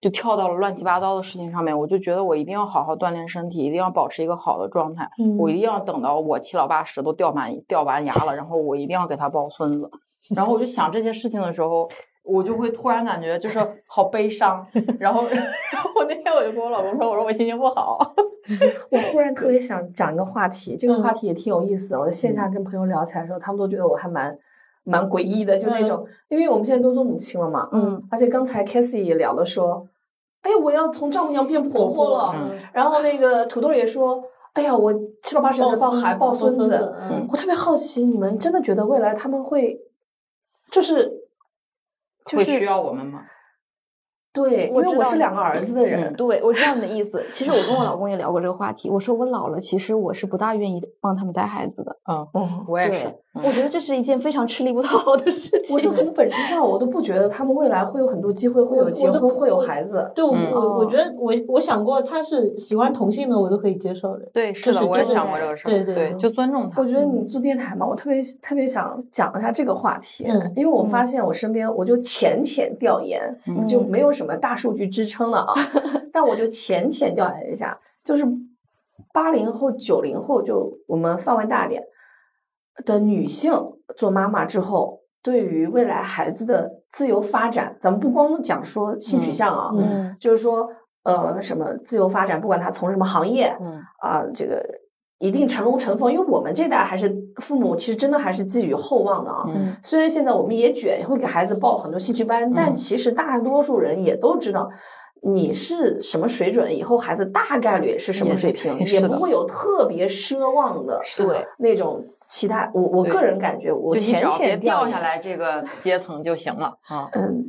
[0.00, 9.90] 就跳到了乱七八糟的事情上面，我就觉得我一定要好好锻炼身体，一定要保持一个好的状态，嗯我一定要等到我七老八十都掉满掉完牙了，然后我一定要给他抱孙子。
[10.34, 11.88] 然后我就想这些事情的时候，
[12.28, 14.64] 我就会突然感觉就是好悲伤。
[15.00, 15.24] 然后，
[15.72, 17.98] 然后我那天我就跟我老公说，我说我心情不好。
[18.90, 22.00] 我忽然特别想讲一个话题，这个嗯话题也挺有意思的。
[22.00, 24.36] 我在线下跟朋友聊起来的时候，他们都觉得我还蛮
[24.84, 29.86] 蛮诡异的，就那种，因为我们现在都做母亲了嘛，嗯，而且刚才 c a s s i e 也聊了说，
[30.42, 32.32] 哎呀，我要从丈母娘变婆婆了。
[32.34, 34.22] 嗯然后那个土豆也说，
[34.52, 36.94] 哎呀，我七老八十在抱孩抱孙子。
[37.10, 39.78] 嗯我特别好奇，你们真的觉得未来他们会，
[40.70, 41.12] 就是，就
[42.24, 43.24] 会需要我们吗？
[44.38, 47.24] 对，因为我是两个儿子的人，对，我知道你的意思。
[47.30, 48.88] 其实我跟我老公也聊过这个话题。
[48.88, 51.96] 我说我老了，其实我是不大愿意帮他们带孩子的。
[52.10, 53.06] 嗯，嗯，我也是。
[53.34, 55.72] 我觉得这是一件非常吃力不讨好的事情。
[55.74, 60.10] 我是从本质上，我都不觉得他们未来会有很多机会，会有结婚，会有孩子。
[60.12, 64.28] 对，我嗯我我哦觉得我我想过，他是喜欢同性的，我都可以接受的。
[64.32, 65.70] 对，是的，我也想过这个事儿。
[65.70, 66.86] 对对对，就尊重他我。
[66.86, 75.54] 觉得你做电台嘛，我特别特别想讲一下这个话题，嗯因为我发现我身边，我就浅浅调研，嗯就没有什么大数据支撑的啊，
[76.12, 78.24] 但我就浅浅调研一下，就是
[79.12, 81.82] 八零后、九零后，就我们范围大点
[82.84, 83.52] 的女性
[83.96, 90.68] 做妈妈之后，对于未来孩子的自由发展，咱们不光讲说性取向啊，嗯就是说
[91.04, 94.62] 呃什么自由发展，不管他从事什么行业，嗯啊，这个
[95.18, 99.44] 一定成龙成凤，因为我们这代还是父母，其实真的还是寄予厚望的啊。
[99.48, 104.68] 嗯虽然现在我们也卷，也会给孩子报很多兴趣班，但嗯其实大多数人也都知道。
[105.20, 112.70] 你是什么水准，以后孩子大概率是什么水平， 也不会有特别奢望的对，那种期待。
[112.72, 117.08] 我我个人感觉，我浅浅掉下，来这个 阶层就行了啊。
[117.14, 117.44] 嗯，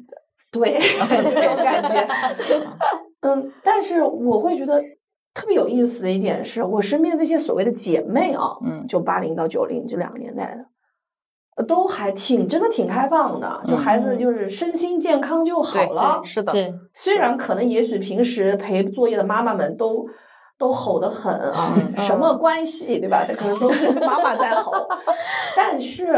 [0.51, 0.79] 对，
[1.29, 2.07] 这种感觉。
[3.21, 4.81] 嗯，但是我会觉得
[5.39, 10.65] 特别有意思的一点是，我身边的那些所谓的姐妹啊，嗯就八零到九零这两个年代的，
[11.55, 16.27] 呃都还挺真的挺开放的，就孩子就是身心健康就好了对，。
[16.27, 20.05] 是的，对，虽然可能也许平时陪作业的妈妈们都。
[20.59, 23.23] 都吼得很啊，什么关系对吧？
[23.25, 24.73] 这可能都是妈妈在吼，
[25.55, 26.13] 但是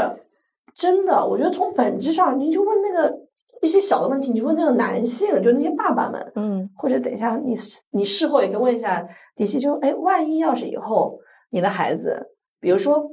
[0.74, 3.15] 真的，我觉得从本质上，你就问那个
[3.62, 7.53] 一些小的问题，你就问那个男性，就那些爸爸们，嗯，或者等一下你
[7.91, 11.20] 你事后也可以问一下迪西，就哎，万一要是以后
[11.51, 13.09] 你的孩子，比如说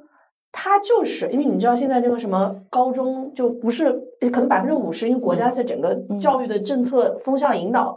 [0.50, 3.92] 他就是因为你知道现在这个什么高中就不是
[4.32, 7.96] 可能百分之五十，因为国家在整个教育的政策风向引导，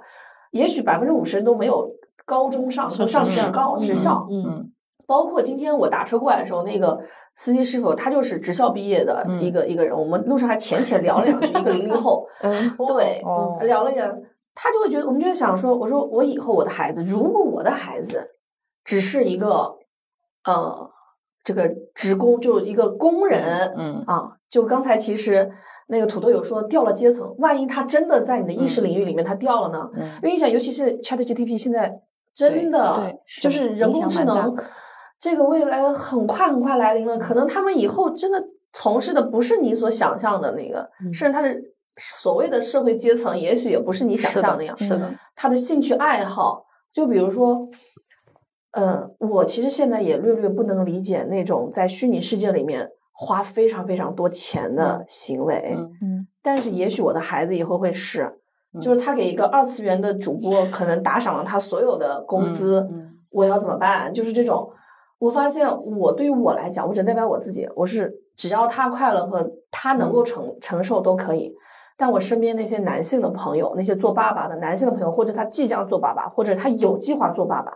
[0.51, 1.89] 也许百分之五十都没有
[2.25, 4.27] 高中上，都上职高职校。
[4.29, 4.71] 嗯。
[5.07, 6.97] 包括今天我打车过来的时候，那个
[7.35, 12.75] 司机师傅他就是职校毕业的一个、一个人，我们路上还浅浅聊了两句，一个零零后， 嗯。
[12.87, 14.07] 对，哦聊了聊，
[14.53, 18.31] 他就会觉得，我们就在想说，我说我以后我的孩子，如果我的孩子
[18.83, 19.75] 只是一个
[20.43, 20.89] 呃
[21.43, 24.03] 这个职工，就是一个工人，嗯。
[24.05, 25.49] 啊，就刚才其实
[25.87, 29.89] 那个土豆有说掉了阶层，万一他真的在你的意识领域里面他掉了呢？
[29.95, 30.03] 嗯？
[30.17, 31.91] 因为你想，尤其是 Chat GPT 现在
[32.35, 34.55] 真的就是人工智能
[35.21, 38.43] 这个未来很快很快来临了，可能他们以后真的
[38.73, 41.13] 从事的不是你所想象的那个，嗯。
[41.13, 41.55] 甚至他的
[41.97, 44.75] 所谓的社会阶层，也许也不是你想象那样。
[44.79, 47.69] 是的，他的兴趣爱好，就比如说，
[48.71, 55.91] 呃，我其实现在也略略不能理解那种在虚拟世界里面花非常非常多钱的行为，嗯。
[56.01, 56.27] 嗯。
[56.41, 58.23] 但是也许我的孩子以后会是，
[58.73, 63.09] 嗯就是他给一个二次元的主播可能打赏了他所有的工资，嗯。
[63.29, 64.11] 我要怎么办？
[64.13, 64.69] 就是这种，
[65.21, 71.53] 我发现我对于我来讲，我只代表我自己，我是只要他快乐和他能够承、承受都可以。
[71.95, 77.71] 但我身边那些男性的朋友，那些做爸爸的男性的朋友，或者他即将做爸爸，或者他有计划做爸爸，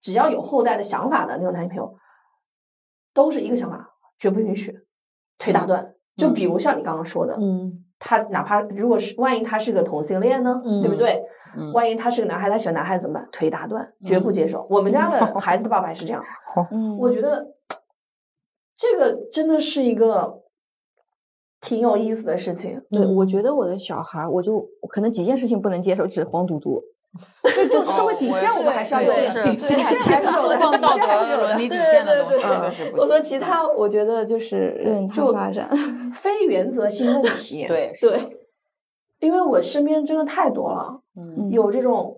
[0.00, 1.94] 只要有后代的想法的那种男性朋友，
[3.12, 4.74] 都是一个想法，绝不允许
[5.38, 5.92] 腿打断。
[6.16, 11.22] 就比如像你刚刚说的，嗯他哪怕如果是万一他是个同性恋呢，嗯对不对？
[11.56, 13.28] 嗯万一他是个男孩，他喜欢男孩子怎么办？
[13.32, 14.66] 腿打断，绝不接受。
[14.70, 16.22] 我们家的 孩子的爸爸也是这样，
[16.70, 17.46] 嗯，我觉得
[18.76, 20.42] 这个真的是一个
[21.60, 22.80] 挺有意思的事情。
[22.90, 26.82] 对，我觉得我的小孩，我就可能几件事情不能接受，就是黄赌毒。
[27.42, 29.08] 就就社会底线，我们还是要有。
[29.42, 33.18] 底线还是有的，放道底线还是有的德伦理底线的东西对确实不我说。
[33.18, 35.68] 其他，我觉得就是任他就发展。
[36.14, 38.39] 非原则性问题。，对对，
[39.20, 42.16] 因为我身边真的太多了，嗯有这种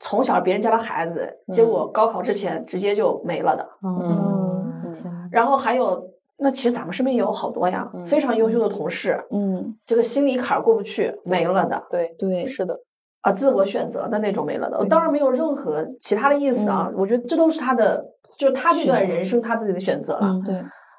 [0.00, 3.66] 从小别人家的孩子，结果高考之前直接就没了的。
[3.82, 11.82] 嗯，嗯，然后还有，那其实咱们身边也有好多呀，嗯非常优秀的同事，嗯，这个心理坎儿过不去，没了的。
[11.90, 12.78] 对对，是的，
[13.22, 16.92] 啊，自我选择的那种没了的，我当然没有任何其他的意思啊。
[16.94, 18.04] 我觉得这都是他的，
[18.36, 20.26] 就是他这段人生他自己的选择了。
[20.26, 20.54] 嗯对，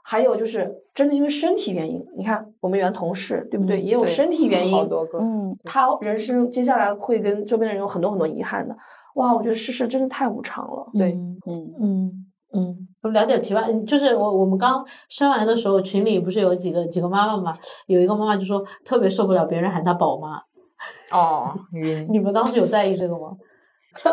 [0.09, 3.81] 还有就是真的因为身体原因，你看我们原同事对不对？
[3.81, 5.17] 嗯也有身体原因，好多个。
[5.19, 8.73] 嗯，他人生接下来会跟周边的人有很多很多遗憾的。
[9.15, 10.87] 哇，我觉得世事真的太无常了。
[10.97, 17.53] 对嗯嗯嗯嗯，我们聊点题外，嗯就是我我们刚生完的时候，群里不是有几个几个妈妈嘛，
[17.87, 20.37] 有一个妈妈就说特别受不了别人喊她宝妈，
[21.11, 22.07] 哦，晕。
[22.09, 23.35] 你们当时有在意这个吗？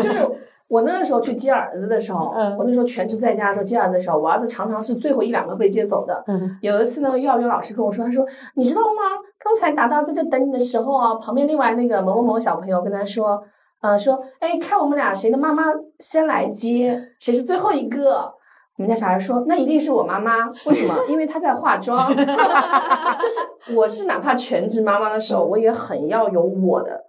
[0.00, 6.22] 就是我那个时候去接儿子的时候，嗯我那时候全职在家的时候接儿子的时候，我儿子常常是最后一两个被接走的。
[6.28, 9.18] 嗯有一次呢，幼儿园老师跟我说，他说：“你知道吗？
[9.42, 13.42] 刚才达达在这等你的时候啊，旁边另外那个某某某小朋友跟他说，
[13.80, 15.64] 呃，说，哎，看我们俩谁的妈妈
[15.98, 18.32] 先来接，谁是最后一个。”
[18.78, 20.94] 我们家小孩说：“那一定是我妈妈，为什么？
[21.08, 22.06] 因为她在化妆。
[22.14, 27.04] 就是我是哪怕全职妈妈的时候，我也很要有我的，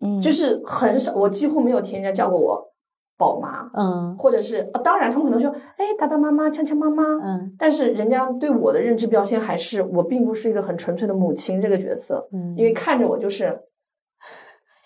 [0.00, 2.67] 嗯，就是很少，我几乎没有听人家叫过我
[3.18, 13.60] 宝妈，嗯或者是、呃当然他们可能说，哎，达达妈妈，锵锵妈妈，嗯但是人家对我的认知标签还是我并不是一个很纯粹的母亲这个角色，嗯，因为看着我就是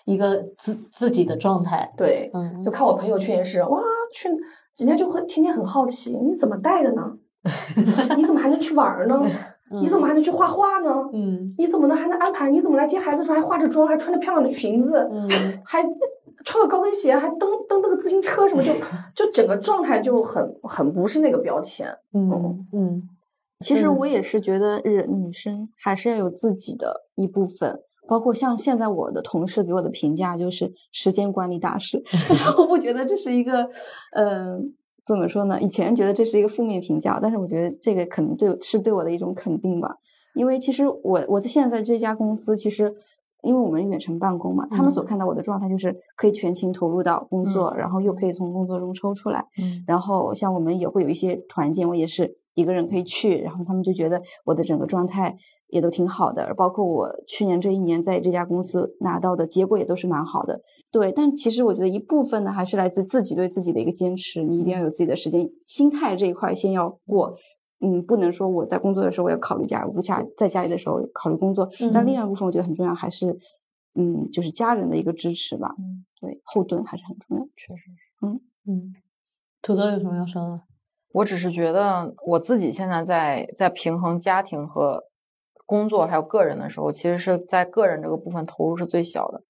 [0.05, 3.79] 一个自自己的状态，对，嗯就看我朋友圈也是哇，
[4.11, 4.27] 去
[4.77, 7.13] 人家就会天天很好奇，你怎么带的呢？
[8.17, 9.21] 你怎么还能去玩儿呢？
[9.81, 11.09] 你怎么还能去画画呢？
[11.13, 12.49] 嗯你怎么能还能安排？
[12.49, 15.27] 你怎么来接孩子的时候还化着妆，还穿着漂亮的裙子，嗯
[15.65, 15.83] 还
[16.45, 18.63] 穿个高跟鞋，还蹬蹬那个自行车什么，
[19.15, 21.87] 就就整个状态就很很不是那个标签。
[22.13, 23.09] 嗯嗯
[23.59, 33.69] 其实嗯我也是觉得，人女生还是要有自己的一部分，包括像现在我的同事给我的评价就是时间管理大师， 但是我不觉得这是一个，
[34.11, 34.59] 呃，
[35.05, 35.61] 怎么说呢？
[35.61, 39.95] 以前觉得这是一个负面评价，但是我觉得这个可能对是对我的一种肯定吧，
[40.35, 42.93] 因为其实我我在现在这家公司，其实
[43.43, 49.83] 因为我们远程办公嘛，他们所看到我的状态就是可以全情投入到工作，然后又可以从工作中抽出来，嗯。
[49.85, 55.35] 然后像我们也会有一些团建，我也是一个人可以去，然后他们就觉得我的整个状态
[55.67, 60.61] 也都挺好的，包括我去年这一年在这家公司拿到的结果也都是蛮好的。
[60.91, 67.33] 对，但其实我觉得一部分呢，还是来自自己对自己的一个坚持，你一定要有自己的时间，心态这一块先要过。
[67.83, 73.37] 嗯，不能说我在工作的时候我要考虑家，我家在家里的时候考虑工作，但另外一部分我觉得很重要，还是
[73.95, 75.75] 嗯，就是家人的一个支持吧。
[76.21, 77.45] 对，后盾还是很重要。
[77.57, 77.91] 确实，
[78.21, 78.93] 嗯嗯，
[79.61, 80.61] 土豆有什么要说的？
[81.11, 85.03] 我只是觉得我自己现在在在平衡家庭和
[85.65, 89.43] 工作还有个人的时候，其实是在个人这个部分投入是最小的。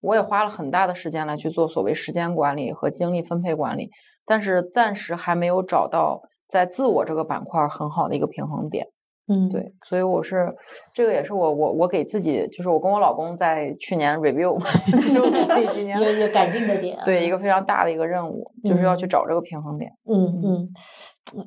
[0.00, 3.90] 我也花了很大的时间来去做所谓时间管理和精力分配管理，
[4.24, 8.86] 但是暂时还没有找到在自我这个板块很好的一个平衡点。
[9.32, 10.52] 嗯，对，所以我是
[10.92, 14.58] 这个也是我我我给自己，就是我跟我老公在去年 review，
[14.90, 16.98] 就是我给自己今年有有改进的点。
[17.04, 19.92] 对一个非常大的一个任务，就是要去嗯找这个平衡点。
[20.08, 20.68] 嗯嗯，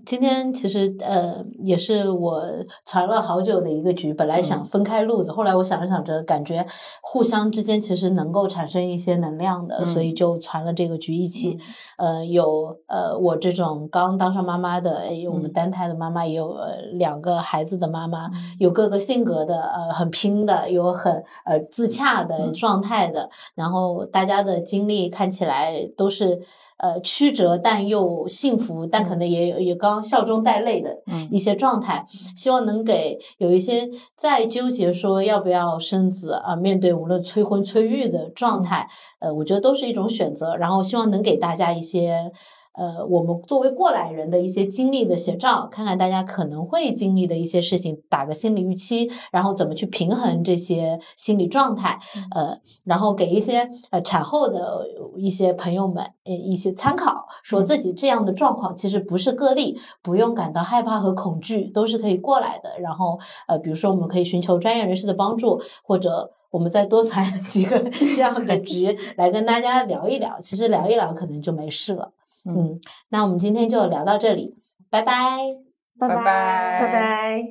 [0.05, 2.41] 今天其实呃也是我
[2.85, 4.65] 传了好久的一个局，本来想嗯。
[4.65, 6.65] 分开录的，后来我想着想着，感觉
[7.01, 10.15] 互相之间其实能够产生一些能量的，所以嗯。
[10.15, 11.57] 就传了这个局一起。
[11.97, 15.53] 呃，有呃我这种刚当上妈妈的，哎有我们嗯。
[15.53, 18.29] 单胎的妈妈，也有呃两个孩子的妈妈，
[18.59, 22.53] 有各个性格的，呃很拼的，有很呃自洽的嗯。
[22.53, 26.39] 状态的，然后大家的经历看起来都是
[26.83, 32.05] 呃曲折，但又幸福，但可能也有也刚笑中带泪的嗯一些状态。
[32.35, 38.85] 希望能给有一些在纠结说要不要生子啊，面对无论催婚催育的状态，
[39.21, 40.57] 呃，我觉得都是一种选择。
[40.57, 42.31] 然后希望能给大家一些。
[42.75, 51.99] 呃，我们作为过来人的一些经历的写照，看看大家可能会经历的一些事情，打个心理预期，然后怎么去平衡这些心理状态，
[52.33, 54.85] 呃，然后给一些呃产后的
[55.17, 62.79] 一些朋友们呃一些参考，说自己这样的状况其实不是个例，不用感到害怕和恐惧，都是可以过来的。
[62.79, 66.31] 然后呃，比如说我们可以寻求专业人士的帮助，或者。
[66.53, 67.79] 我们再多传 几个
[68.15, 72.11] 这样的 局来跟大家聊一聊，其实聊一聊可能就没事了。
[72.45, 74.57] 嗯嗯，那我们今天就聊到这里，
[74.89, 75.37] 拜拜。
[75.99, 77.43] 拜拜拜拜拜。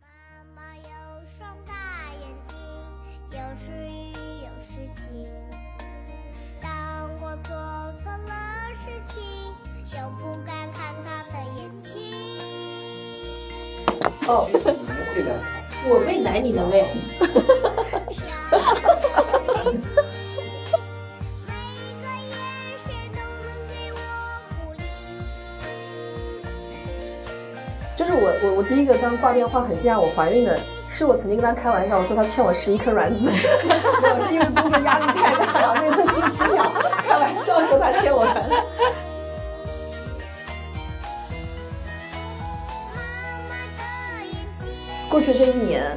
[0.00, 0.06] 妈
[0.54, 1.72] 妈有双大
[2.20, 2.56] 眼睛，
[3.30, 4.12] 有时雨
[4.42, 5.24] 有时晴。
[6.60, 7.54] 当我做
[8.02, 8.30] 错了
[8.74, 9.22] 事情，
[9.84, 11.92] 就不敢看她的眼睛。
[14.26, 14.48] 哦，
[15.14, 15.28] 这个
[15.88, 16.84] 我喂奶，你能喂？
[28.12, 33.32] 是我我我第一个刚挂电话很惊讶我怀孕的，是我曾经跟他开玩笑，我说他欠我十一颗卵子，
[34.02, 36.70] 没有是因为工作压力太大了，那次第十秒
[37.06, 38.54] 开玩笑说他欠我卵子。
[45.08, 45.96] 过去这一年，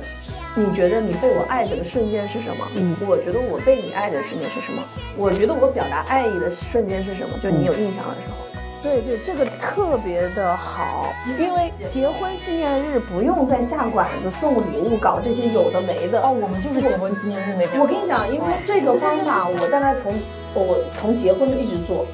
[0.55, 2.65] 你觉得你被我爱着的瞬间是什么？
[2.75, 4.81] 嗯，我觉得我被你爱的瞬间是什么？
[5.17, 7.37] 我觉得我表达爱意的瞬间是什么？
[7.39, 8.44] 就你有印象的时候。
[8.85, 16.21] 对对，这个特别的好，因为结婚纪念日不用再下馆子送礼物，搞这些有的没的。
[16.21, 17.81] 哦，我们就是结婚纪念日那天。
[17.81, 20.13] 我跟你讲，因为这个方法我大概从
[20.53, 22.05] 我从结婚就一直做，